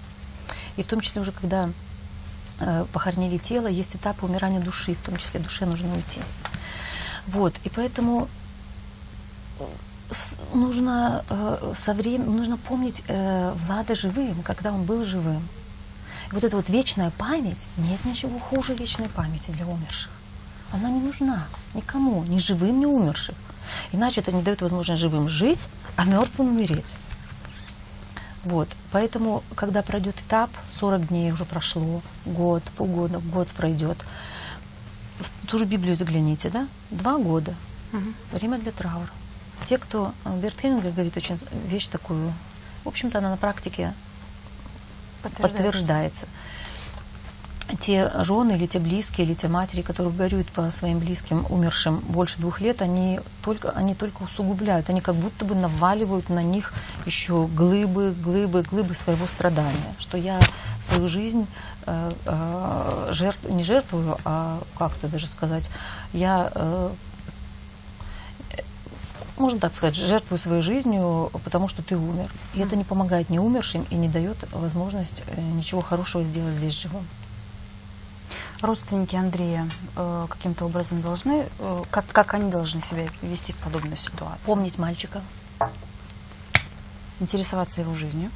[0.77, 1.71] И в том числе уже когда
[2.61, 6.21] э, похоронили тело, есть этапы умирания души, в том числе душе нужно уйти.
[7.27, 8.29] Вот, и поэтому
[10.11, 15.47] с- нужно э, со временем, нужно помнить э, Влада живым, когда он был живым.
[16.31, 20.11] И вот эта вот вечная память, нет ничего хуже вечной памяти для умерших.
[20.73, 23.35] Она не нужна никому, ни живым, ни умершим.
[23.93, 26.95] Иначе это не дает возможность живым жить, а мертвым умереть.
[28.45, 28.69] Вот.
[28.91, 33.99] Поэтому, когда пройдет этап, 40 дней уже прошло, год, полгода, год пройдет,
[35.19, 36.67] в ту же Библию загляните, да?
[36.91, 37.55] Два года.
[37.93, 38.15] Мгм.
[38.33, 39.11] Время для траура.
[39.67, 40.15] Те, кто...
[40.25, 42.33] э, Берт Хеллингер говорит очень вещь такую,
[42.85, 43.93] в общем-то, она на практике
[45.23, 46.27] подтверждается.
[47.79, 52.39] Те жены или те близкие, или те матери, которые горюют по своим близким, умершим больше
[52.39, 56.73] двух лет, они только, они только усугубляют, они как будто бы наваливают на них
[57.07, 60.41] еще глыбы, глыбы, глыбы своего страдания, что я
[60.81, 61.47] свою жизнь
[61.87, 65.71] э, э, жертв, не жертвую, а как-то даже сказать,
[66.13, 66.91] я э,
[69.41, 72.29] можно так сказать, жертвую своей жизнью, потому что ты умер.
[72.55, 76.81] И это не помогает ни умершим и не дает возможность э, ничего хорошего сделать здесь
[76.81, 77.07] живым.
[78.61, 83.97] Родственники Андрея э, каким-то образом должны, э, как, как они должны себя вести в подобной
[83.97, 84.47] ситуации?
[84.47, 85.23] Помнить мальчика.
[87.21, 88.31] Интересоваться его жизнью.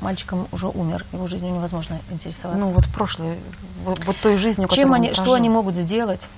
[0.00, 2.62] Мальчиком уже умер, его жизнью невозможно интересоваться.
[2.62, 3.38] Ну вот прошлой,
[3.84, 5.36] вот, вот той жизнью, Чем они, он что прожил.
[5.36, 6.28] они могут сделать?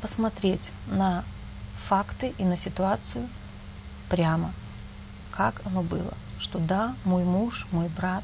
[0.00, 1.24] Посмотреть на
[1.88, 3.28] факты и на ситуацию
[4.08, 4.52] прямо,
[5.32, 6.12] как оно было.
[6.38, 8.22] Что да, мой муж, мой брат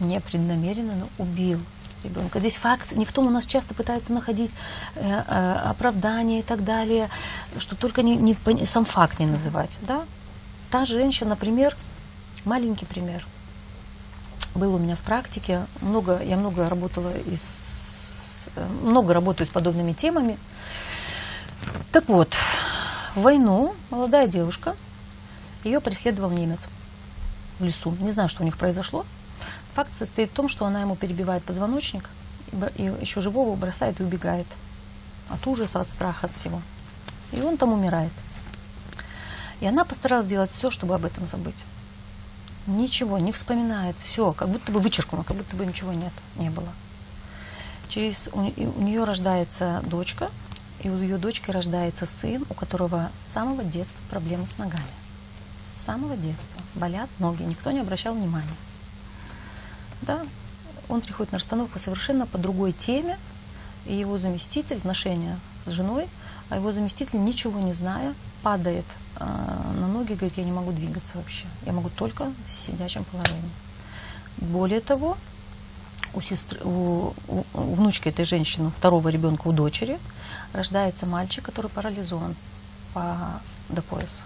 [0.00, 1.60] непреднамеренно но убил
[2.04, 2.40] ребенка.
[2.40, 4.52] Здесь факт не в том, у нас часто пытаются находить
[4.94, 7.08] э, э, оправдания и так далее,
[7.58, 9.78] что только не, не сам факт не называть.
[9.82, 10.04] Да?
[10.70, 11.76] Та женщина, например,
[12.44, 13.26] маленький пример.
[14.54, 19.50] Был у меня в практике, много, я много работала и с, э, много работаю с
[19.50, 20.38] подобными темами.
[21.90, 22.36] Так вот,
[23.14, 24.76] в войну молодая девушка,
[25.64, 26.68] ее преследовал немец
[27.58, 27.96] в лесу.
[28.00, 29.06] Не знаю, что у них произошло.
[29.74, 32.08] Факт состоит в том, что она ему перебивает позвоночник,
[32.76, 34.46] и, еще живого бросает и убегает.
[35.30, 36.60] От ужаса, от страха, от всего.
[37.32, 38.12] И он там умирает.
[39.60, 41.64] И она постаралась сделать все, чтобы об этом забыть.
[42.66, 46.68] Ничего, не вспоминает, все, как будто бы вычеркнула, как будто бы ничего нет, не было.
[47.88, 50.30] Через, у, у нее рождается дочка,
[50.80, 54.84] и у ее дочки рождается сын, у которого с самого детства проблемы с ногами.
[55.72, 56.60] С самого детства.
[56.74, 58.48] Болят ноги, никто не обращал внимания.
[60.02, 60.24] Да,
[60.88, 63.18] он приходит на расстановку совершенно по другой теме,
[63.86, 66.08] и его заместитель, отношения с женой,
[66.50, 68.84] а его заместитель, ничего не зная, падает
[69.16, 73.50] э, на ноги говорит, я не могу двигаться вообще, я могу только в сидячем положении.
[74.38, 75.16] Более того,
[76.14, 79.98] у, сестры, у, у- у внучки этой женщины, у второго ребенка, у дочери,
[80.52, 82.34] рождается мальчик, который парализован
[82.92, 84.24] по, до пояса.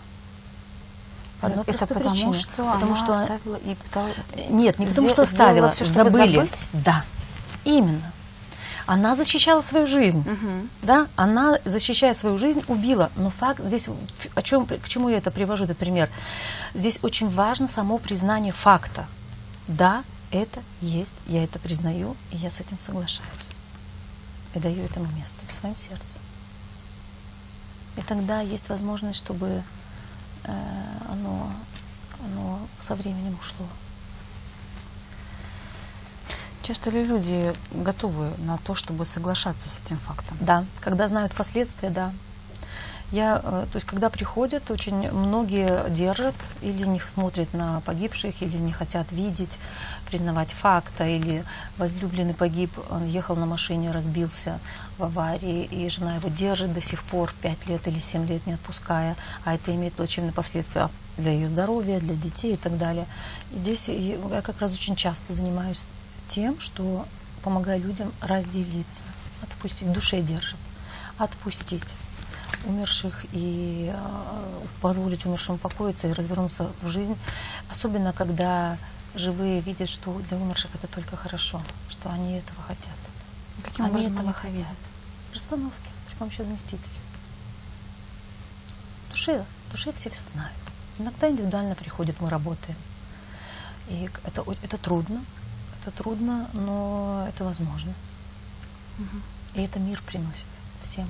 [1.40, 2.32] По одной Это простой потому, причине.
[2.32, 4.14] что потому она что оставила и пыталась...
[4.48, 6.34] нет, не потому что оставила, всё, чтобы забыли.
[6.36, 6.68] забыть?
[6.72, 7.04] Да,
[7.64, 8.12] именно.
[8.86, 10.20] Она защищала свою жизнь.
[10.20, 10.70] Мгм.
[10.82, 13.10] Да, она, защищая свою жизнь, убила.
[13.16, 13.88] Но факт здесь,
[14.34, 16.08] о чем, к чему я это привожу, этот пример?
[16.72, 19.06] Здесь очень важно само признание факта.
[19.66, 23.30] Да, это есть, я это признаю, и я с этим соглашаюсь.
[24.54, 26.18] И даю этому место в своем сердце.
[27.96, 29.64] И тогда есть возможность, чтобы
[31.08, 31.50] оно,
[32.24, 33.66] оно со временем ушло.
[36.62, 40.36] Часто ли люди готовы на то, чтобы соглашаться с этим фактом?
[40.40, 42.12] Да, когда знают последствия, да.
[43.12, 48.56] Я, э, то есть, когда приходят, очень многие держат или не смотрят на погибших, или
[48.56, 49.58] не хотят видеть,
[50.10, 51.44] признавать факта, или
[51.78, 54.58] возлюбленный погиб, он ехал на машине, разбился
[54.98, 58.54] в аварии, и жена его держит до сих пор 5 лет или 7 лет, не
[58.54, 63.06] отпуская, а это имеет плачевные последствия для ее здоровья, для детей и так далее.
[63.52, 65.84] И здесь я как раз очень часто занимаюсь
[66.26, 67.06] тем, что
[67.42, 69.04] помогаю людям разделиться,
[69.42, 70.58] отпустить, душе держит,
[71.18, 71.94] отпустить
[72.64, 77.16] умерших и э, позволить умершим упокоиться и развернуться в жизнь,
[77.70, 78.78] особенно когда
[79.14, 82.96] живые видят, что для умерших это только хорошо, что они этого хотят.
[83.62, 84.56] Каким они образом этого они хотят.
[84.56, 84.76] видят?
[85.30, 86.42] В расстановке при помощи
[89.16, 90.54] душе, в душе все все знают.
[90.98, 92.76] Иногда индивидуально приходят, мы работаем.
[93.88, 95.24] И это, это трудно,
[95.80, 97.92] это трудно, но это возможно.
[98.98, 99.22] Мгм.
[99.54, 100.48] И это мир приносит.
[100.82, 101.08] всем.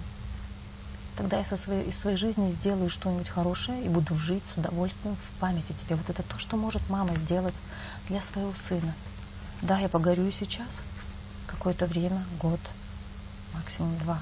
[1.17, 5.17] Тогда я со своей, из своей жизни сделаю что-нибудь хорошее и буду жить с удовольствием
[5.17, 5.97] в памяти тебе.
[5.97, 7.55] Вот это то, что может мама сделать
[8.09, 8.95] для своего сына.
[9.63, 10.83] Да, я погорю сейчас,
[11.47, 12.61] какое-то время, год,
[13.55, 14.21] максимум два.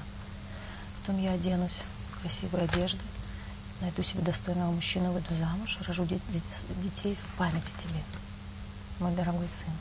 [1.01, 1.83] Потом я оденусь
[2.13, 3.01] в красивые одежды,
[3.81, 7.99] найду себе достойного мужчину, выйду замуж, рожу детей в памяти тебе,
[8.99, 9.73] мой дорогой сын.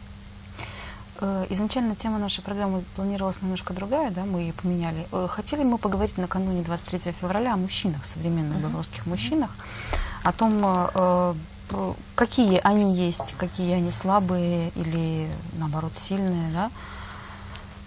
[1.20, 5.06] Э, изначально тема нашей программы планировалась немножко другая, да, мы ее поменяли.
[5.12, 8.62] Э, хотели мы поговорить накануне 23 февраля о мужчинах, современных uh-huh.
[8.62, 9.50] белорусских мужчинах,
[10.24, 11.34] о том, э,
[12.14, 16.70] какие они есть, какие они слабые или, наоборот, сильные, да.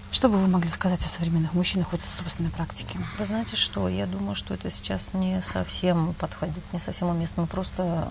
[0.09, 2.97] Что бы вы могли сказать о современных мужчинах вот из собственной практики?
[3.19, 7.41] Вы знаете что, я думаю, что это сейчас не совсем подходит, не совсем уместно.
[7.41, 8.07] Мы просто,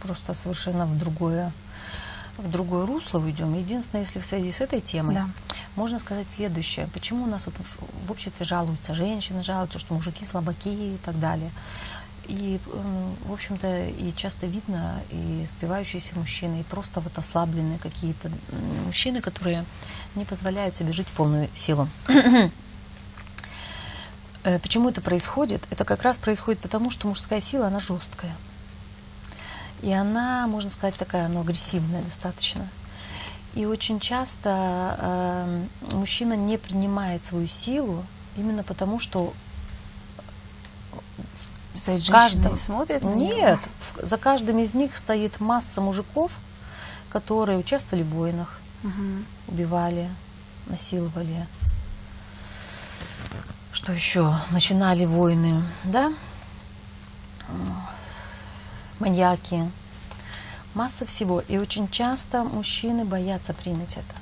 [0.00, 1.52] просто совершенно в другое
[2.38, 3.54] в другое русло уйдем.
[3.54, 5.28] Единственное, если в связи с этой темой, да.
[5.76, 6.88] можно сказать следующее.
[6.92, 7.54] Почему у нас вот
[8.06, 11.50] в обществе жалуются, женщины жалуются, что мужики слабаки и так далее.
[12.28, 12.60] И,
[13.26, 18.30] в общем-то, и часто видно и спивающиеся мужчины, и просто вот ослабленные какие-то
[18.86, 19.64] мужчины, которые
[20.14, 21.88] не позволяют себе жить в полную силу.
[24.44, 25.68] Э, почему это происходит?
[25.70, 28.34] Это как раз происходит потому, что мужская сила, она жесткая.
[29.82, 32.68] И она, можно сказать, такая, ну, агрессивная достаточно.
[33.54, 38.04] И очень часто э, мужчина не принимает свою силу
[38.36, 39.34] именно потому, что
[41.74, 42.54] стоит каждом...
[42.54, 46.32] и смотрит на Нет, в, за каждым из них стоит масса мужиков,
[47.10, 49.24] которые участвовали в войнах, угу.
[49.48, 50.08] убивали,
[50.66, 51.46] насиловали.
[53.72, 54.34] Что еще?
[54.50, 56.12] Начинали войны, да?
[59.02, 59.68] Маньяки,
[60.74, 61.40] масса всего.
[61.40, 64.16] И очень часто мужчины боятся принять это.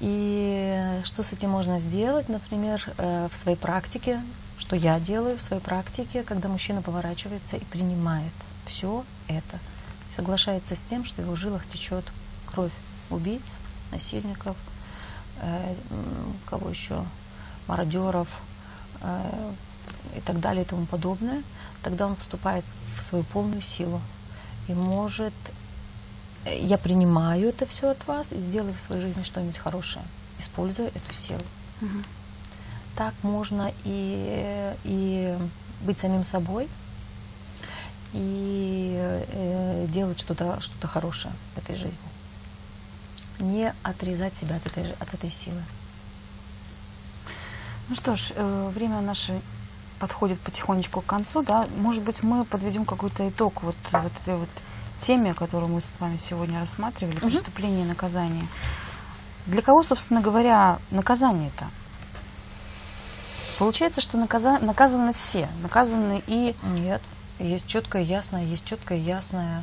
[0.00, 4.22] И что с этим можно сделать, например, э, в своей практике,
[4.58, 8.32] что я делаю в своей практике, когда мужчина поворачивается и принимает
[8.64, 9.58] все это,
[10.14, 12.04] соглашается с тем, что в его жилах течет
[12.46, 12.72] кровь
[13.10, 13.56] убийц,
[13.92, 14.56] насильников,
[15.40, 15.74] э,
[16.46, 17.04] кого еще,
[17.66, 18.40] мародеров
[19.02, 19.52] э,
[20.16, 21.42] и так далее и тому подобное–
[21.86, 22.64] тогда он вступает
[22.96, 24.00] в свою полную силу
[24.66, 25.32] и может
[26.44, 30.04] э, я принимаю это все от вас и сделаю в своей жизни что-нибудь хорошее,
[30.36, 31.38] используя эту силу.
[31.80, 31.98] Угу.
[32.96, 35.38] Так можно и, и
[35.82, 36.68] быть самим собой,
[38.12, 42.08] и э, делать что-то что хорошее в этой жизни.
[43.38, 45.62] Не отрезать себя от этой, от этой силы.
[47.88, 49.40] Ну что ж, э, время наше
[49.98, 54.48] подходит потихонечку к концу, да, может быть, мы подведем какой-то итог вот, вот этой вот
[54.98, 57.28] теме, которую мы с вами сегодня рассматривали, угу.
[57.28, 58.46] преступление и наказание.
[59.46, 61.66] Для кого, собственно говоря, наказание-то?
[63.58, 64.58] Получается, что наказа...
[64.58, 66.54] наказаны все, наказаны и...
[66.62, 67.02] Нет,
[67.38, 69.62] есть четкое, ясное, есть четкое, ясное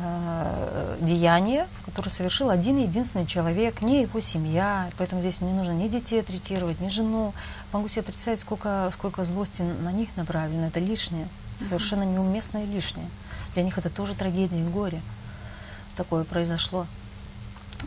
[0.00, 5.88] э, деяние, которое совершил один единственный человек, не его семья, поэтому здесь не нужно ни
[5.88, 7.34] детей третировать, ни жену.
[7.72, 13.08] Могу себе представить, сколько, сколько злости на них направлено, это лишнее, это совершенно неуместное лишнее.
[13.54, 15.00] Для них это тоже трагедия и горе.
[15.96, 16.86] Такое произошло.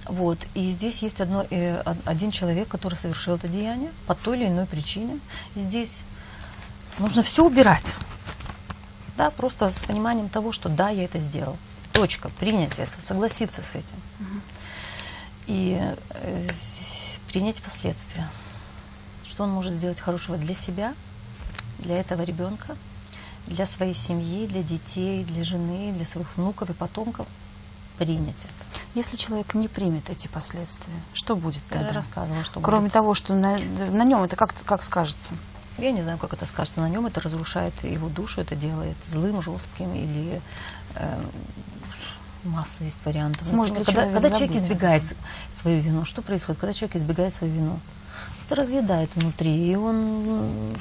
[0.06, 0.40] Вот.
[0.54, 4.66] И здесь есть одно, э, один человек, который совершил это деяние по той или иной
[4.66, 5.20] причине.
[5.56, 6.02] И здесь
[7.00, 7.96] нужно все убирать.
[9.18, 11.58] Да, просто с пониманием того, что да, я это сделал.
[11.96, 13.96] Точка, принять это, согласиться с этим.
[14.20, 14.42] Угу.
[15.48, 16.48] И э,
[17.30, 18.30] принять последствия.
[19.24, 20.94] Что он может сделать хорошего для себя,
[21.80, 22.76] для этого ребенка,
[23.48, 27.28] для своей семьи, для детей, для жены, для своих внуков и потомков.
[27.98, 28.82] Принять это.
[28.94, 31.88] Если человек не примет эти последствия, что будет тогда?
[31.88, 32.94] Я рассказывала, что Кроме будет.
[32.94, 35.34] того, что на, на нем это как, как скажется?
[35.78, 37.06] Я не знаю, как это скажется на нем.
[37.06, 40.42] Это разрушает его душу, это делает злым, жестким или
[40.96, 41.26] э,
[42.46, 43.46] масса есть вариантов.
[43.46, 45.16] Сможет Например, когда, когда человек избегает
[45.52, 46.60] свою вину, что происходит?
[46.60, 47.80] Когда человек избегает свою вину,
[48.46, 50.74] это разъедает внутри, и он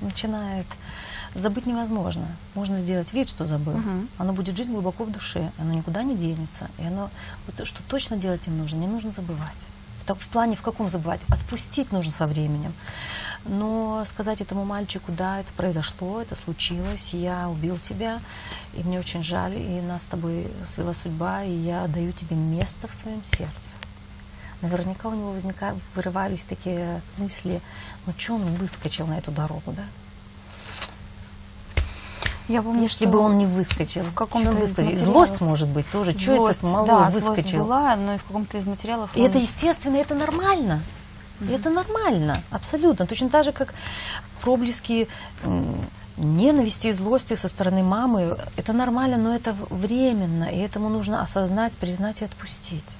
[0.00, 0.66] начинает
[1.34, 2.26] забыть невозможно.
[2.54, 3.74] Можно сделать вид, что забыл.
[3.74, 4.06] Угу.
[4.18, 6.68] Оно будет жить глубоко в душе, оно никуда не денется.
[6.78, 7.10] И оно,
[7.46, 9.66] вот, что точно делать им нужно, не нужно забывать.
[10.06, 11.22] В, в плане в каком забывать?
[11.28, 12.72] Отпустить нужно со временем.
[13.46, 18.20] Но сказать этому мальчику, да, это произошло, это случилось, я убил тебя,
[18.72, 22.88] и мне очень жаль, и нас с тобой свела судьба, и я даю тебе место
[22.88, 23.76] в своем сердце.
[24.62, 27.60] Наверняка у него возникали, вырывались такие мысли,
[28.06, 29.84] ну что он выскочил на эту дорогу, да?
[32.48, 34.96] Я помню, Если бы он не выскочил, в каком-то выскочил.
[34.96, 36.12] Злость может быть тоже.
[36.12, 37.32] Злость, этот малой да, выскочил?
[37.32, 39.10] Злость была, но и в каком-то из материалов.
[39.16, 39.26] И он...
[39.26, 40.82] это естественно, это нормально.
[41.40, 43.06] И это нормально, абсолютно.
[43.06, 43.74] Точно так же, как
[44.40, 45.08] проблески
[46.16, 48.38] ненависти и злости со стороны мамы.
[48.56, 50.44] Это нормально, но это временно.
[50.44, 52.96] И этому нужно осознать, признать и отпустить.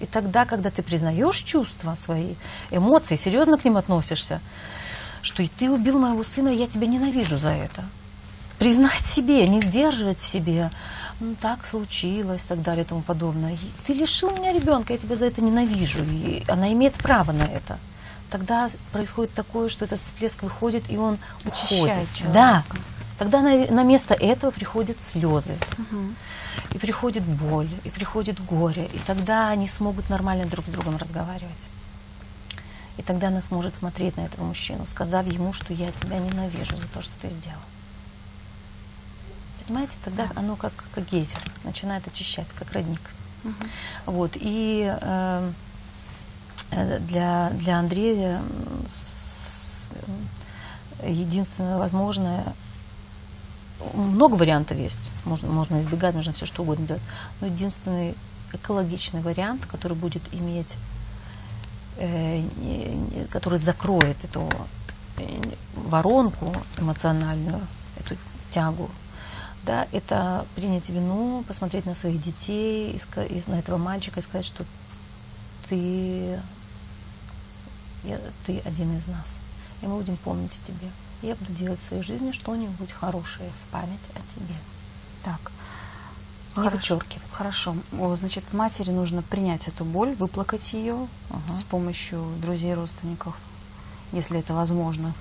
[0.00, 2.34] И тогда, когда ты признаешь чувства свои,
[2.70, 4.40] эмоции, серьезно к ним относишься,
[5.22, 7.84] что и ты убил моего сына, и я тебя ненавижу за это.
[8.58, 10.70] Признать себе, не сдерживать в себе,
[11.20, 13.54] ну так случилось, и так далее и тому подобное.
[13.54, 17.44] И Ты лишил меня ребенка, я тебя за это ненавижу, и она имеет право на
[17.44, 17.78] это.
[18.30, 22.14] Тогда происходит такое, что этот всплеск выходит, и он Очищает уходит.
[22.14, 22.34] человека.
[22.34, 22.64] Да.
[23.16, 26.14] Тогда на, на место этого приходят слезы, Мгм.
[26.72, 31.66] и приходит боль, и приходит горе, и тогда они смогут нормально друг с другом разговаривать.
[32.96, 36.86] И тогда она сможет смотреть на этого мужчину, сказав ему, что я тебя ненавижу за
[36.88, 37.58] то, что ты сделал.
[39.68, 40.30] Понимаете, тогда Да.
[40.40, 43.02] оно как, как гейзер, начинает очищать, как родник.
[43.44, 43.54] Мгм.
[44.06, 45.52] Вот, и э,
[46.70, 48.40] э, для, для Андрея
[48.88, 49.92] с-
[51.04, 52.54] единственное возможное,
[53.92, 57.02] много вариантов есть, можно, можно избегать, можно все что угодно делать,
[57.42, 58.14] но единственный
[58.54, 60.76] экологичный вариант, который будет иметь,
[61.98, 62.42] э,
[63.30, 64.48] который закроет эту
[65.18, 65.40] э,
[65.74, 67.60] воронку эмоциональную,
[67.98, 68.16] эту
[68.50, 68.90] тягу,
[69.68, 72.98] да, это принять вину, посмотреть на своих детей,
[73.46, 74.64] на этого мальчика и сказать, что
[75.68, 76.40] ты,
[78.02, 79.40] я- ты один из нас,
[79.82, 80.88] и мы будем помнить о тебе.
[81.20, 84.54] Я буду делать в своей жизни что-нибудь хорошее в память о тебе.
[85.22, 85.52] Так.
[86.56, 86.94] Не Хорошо.
[86.96, 87.30] вычеркивать.
[87.30, 87.76] Хорошо.
[88.16, 91.52] Значит, матери нужно принять эту боль, выплакать ее Ага.
[91.52, 93.36] с помощью друзей, родственников,
[94.12, 95.12] если это возможно.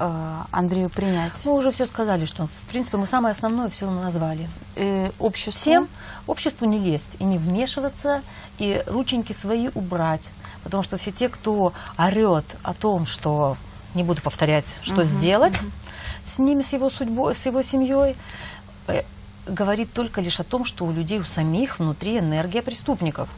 [0.00, 1.44] Э, Андрею принять.
[1.44, 4.48] Мы уже все сказали, что в принципе мы самое основное все назвали.
[4.76, 5.58] Э, обществу.
[5.58, 5.88] Всем
[6.28, 8.22] обществу не лезть и не вмешиваться,
[8.58, 10.30] и рученьки свои убрать.
[10.62, 13.56] Потому что все те, кто орет о том, что
[13.94, 15.60] не буду повторять, что Мгм, сделать
[16.22, 18.14] с ними, с его судьбой, с его семьей,
[18.86, 19.02] э,
[19.48, 23.28] говорит только лишь о том, что у людей у самих внутри энергия преступников.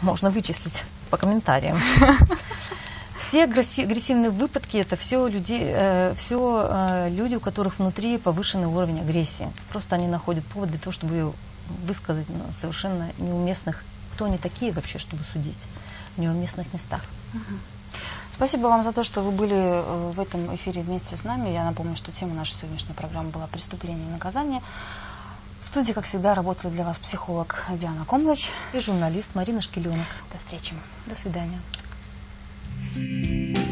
[0.00, 1.78] Можно вычислить по комментариям.
[3.28, 8.66] Все агресси- агрессивные выпадки это все люди, э, все э, люди, у которых внутри повышенный
[8.66, 9.50] уровень агрессии.
[9.70, 11.32] Просто они находят повод для того, чтобы ее
[11.86, 15.66] высказать на совершенно неуместных, кто они такие вообще, чтобы судить
[16.16, 17.00] в неуместных местах.
[18.32, 21.50] Спасибо вам за то, что вы были э, в этом эфире вместе с нами.
[21.50, 24.60] Я напомню, что тема нашей сегодняшней программы была «Преступление и наказание».
[25.60, 28.50] В студии, как всегда, работала для вас психолог Диана Комлач.
[28.72, 30.06] И журналист Марина Шкеленок.
[30.32, 30.74] До встречи.
[31.06, 31.60] До свидания.
[32.94, 33.71] Bye.